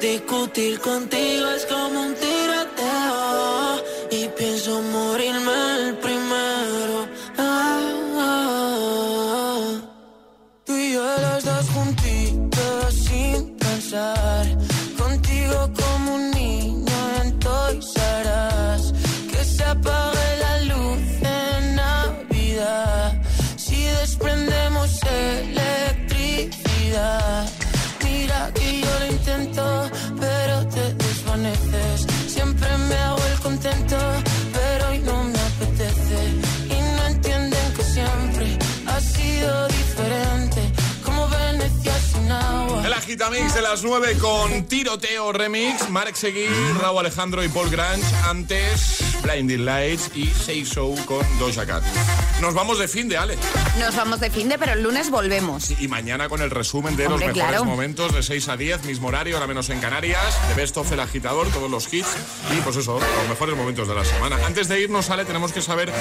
Discutir 0.00 0.78
contigo 0.78 1.50
es 1.50 1.66
como 1.66 2.02
un 2.02 2.14
de 43.18 43.62
las 43.62 43.82
9 43.82 44.16
con 44.20 44.66
Tiroteo 44.68 45.32
Remix, 45.32 45.90
Marek 45.90 46.14
Seguí, 46.14 46.46
Raúl 46.80 47.00
Alejandro 47.00 47.42
y 47.42 47.48
Paul 47.48 47.68
Grange. 47.68 48.06
Antes, 48.24 49.00
Blinding 49.22 49.64
Lights 49.64 50.10
y 50.14 50.26
Say 50.26 50.64
So 50.64 50.94
con 51.06 51.24
Doja 51.38 51.66
Cat. 51.66 51.82
Nos 52.40 52.54
vamos 52.54 52.78
de 52.78 52.86
fin 52.88 53.08
de 53.08 53.16
Ale. 53.18 53.36
Nos 53.78 53.96
vamos 53.96 54.20
de 54.20 54.30
fin 54.30 54.48
de, 54.48 54.58
pero 54.58 54.72
el 54.74 54.82
lunes 54.82 55.10
volvemos. 55.10 55.70
Y 55.80 55.88
mañana 55.88 56.28
con 56.28 56.40
el 56.40 56.50
resumen 56.50 56.96
de 56.96 57.06
Hombre, 57.06 57.26
los 57.26 57.36
mejores 57.36 57.50
claro. 57.58 57.64
momentos 57.64 58.14
de 58.14 58.22
6 58.22 58.48
a 58.48 58.56
10, 58.56 58.84
mismo 58.84 59.08
horario, 59.08 59.36
ahora 59.36 59.46
menos 59.46 59.68
en 59.70 59.80
Canarias, 59.80 60.22
de 60.48 60.54
Best 60.54 60.76
of 60.76 60.90
el 60.92 61.00
agitador, 61.00 61.48
todos 61.48 61.70
los 61.70 61.92
hits 61.92 62.08
y 62.56 62.60
pues 62.60 62.76
eso, 62.76 62.98
los 63.00 63.28
mejores 63.28 63.56
momentos 63.56 63.88
de 63.88 63.94
la 63.94 64.04
semana. 64.04 64.36
Antes 64.46 64.68
de 64.68 64.80
irnos, 64.80 65.10
Ale, 65.10 65.24
tenemos 65.24 65.52
que 65.52 65.60
saber 65.62 65.92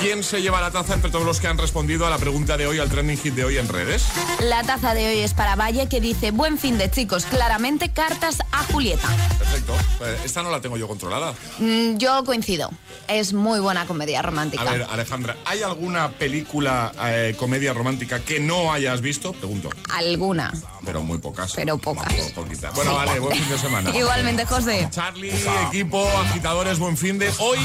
quién 0.00 0.22
se 0.22 0.40
lleva 0.42 0.60
la 0.60 0.70
taza 0.70 0.94
entre 0.94 1.10
todos 1.10 1.24
los 1.24 1.40
que 1.40 1.48
han 1.48 1.58
respondido 1.58 2.06
a 2.06 2.10
la 2.10 2.18
pregunta 2.18 2.56
de 2.56 2.66
hoy, 2.66 2.78
al 2.78 2.88
trending 2.88 3.18
hit 3.18 3.34
de 3.34 3.44
hoy 3.44 3.58
en 3.58 3.68
redes. 3.68 4.04
La 4.40 4.62
taza 4.62 4.94
de 4.94 5.08
hoy 5.08 5.18
es 5.20 5.34
para 5.34 5.56
Valle 5.56 5.88
que 5.88 6.00
dice, 6.00 6.30
buen 6.30 6.58
fin 6.58 6.78
de 6.78 6.90
chicos, 6.90 7.24
claramente 7.26 7.90
cartas 7.90 8.38
a 8.52 8.64
Julieta. 8.64 9.08
Perfecto. 9.38 9.74
Eh, 10.02 10.18
Esta 10.24 10.42
no 10.42 10.50
la 10.50 10.60
tengo 10.60 10.76
yo 10.76 10.86
controlada. 10.86 11.34
Mm, 11.58 11.96
yo 11.96 12.24
coincido, 12.24 12.59
es 13.08 13.32
muy 13.32 13.60
buena 13.60 13.86
comedia 13.86 14.22
romántica. 14.22 14.62
A 14.62 14.72
ver, 14.72 14.86
Alejandra, 14.90 15.36
¿hay 15.44 15.62
alguna 15.62 16.10
película, 16.10 16.92
eh, 17.04 17.34
comedia 17.38 17.72
romántica 17.72 18.20
que 18.20 18.40
no 18.40 18.72
hayas 18.72 19.00
visto? 19.00 19.32
Pregunto. 19.32 19.70
Alguna, 19.90 20.52
Pero 20.84 21.02
muy 21.02 21.18
pocas. 21.18 21.52
pero 21.54 21.78
pocas. 21.78 22.12
Po- 22.12 22.42
poquita. 22.42 22.70
Bueno, 22.70 22.94
vale, 22.94 23.18
buen 23.20 23.36
fin 23.38 23.48
de 23.48 23.58
semana. 23.58 23.90
Igualmente, 23.96 24.44
José. 24.46 24.88
Charlie, 24.90 25.32
equipo, 25.68 26.06
agitadores, 26.20 26.78
buen 26.78 26.96
fin 26.96 27.18
de. 27.18 27.30
Hoy, 27.38 27.58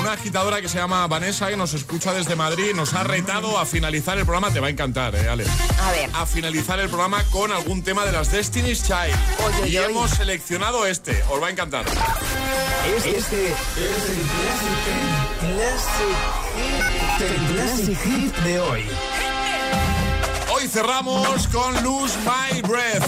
una 0.00 0.12
agitadora 0.12 0.60
que 0.60 0.68
se 0.68 0.78
llama 0.78 1.06
Vanessa, 1.06 1.48
que 1.48 1.56
nos 1.56 1.74
escucha 1.74 2.12
desde 2.12 2.36
Madrid, 2.36 2.72
nos 2.74 2.94
ha 2.94 3.04
retado 3.04 3.58
a 3.58 3.66
finalizar 3.66 4.18
el 4.18 4.24
programa. 4.24 4.52
Te 4.52 4.60
va 4.60 4.66
a 4.68 4.70
encantar, 4.70 5.14
¿eh, 5.14 5.28
Ale? 5.28 5.44
A 5.82 5.90
ver. 5.92 6.10
A 6.14 6.26
finalizar 6.26 6.78
el 6.80 6.88
programa 6.88 7.22
con 7.30 7.52
algún 7.52 7.82
tema 7.82 8.04
de 8.04 8.12
las 8.12 8.30
Destiny's 8.32 8.82
Child. 8.82 9.16
Oye, 9.46 9.68
y 9.70 9.78
oye, 9.78 9.84
hemos 9.90 10.10
seleccionado 10.10 10.86
este. 10.86 11.22
Os 11.30 11.42
va 11.42 11.48
a 11.48 11.50
encantar. 11.50 11.84
Este 12.96 13.10
es 13.10 13.16
el 13.16 13.22
classic, 13.22 13.56
el 13.76 14.29
classic 17.52 17.98
hit 17.98 18.36
de 18.44 18.60
hoy. 18.60 18.84
Hoy 20.52 20.68
cerramos 20.68 21.46
con 21.48 21.82
Lose 21.82 22.16
My 22.24 22.60
Breath. 22.62 23.04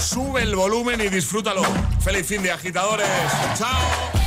Sube 0.00 0.42
el 0.42 0.54
volumen 0.54 1.00
y 1.00 1.08
disfrútalo. 1.08 1.62
Feliz 2.00 2.26
fin 2.26 2.42
de 2.42 2.52
agitadores. 2.52 3.08
Chao. 3.56 4.25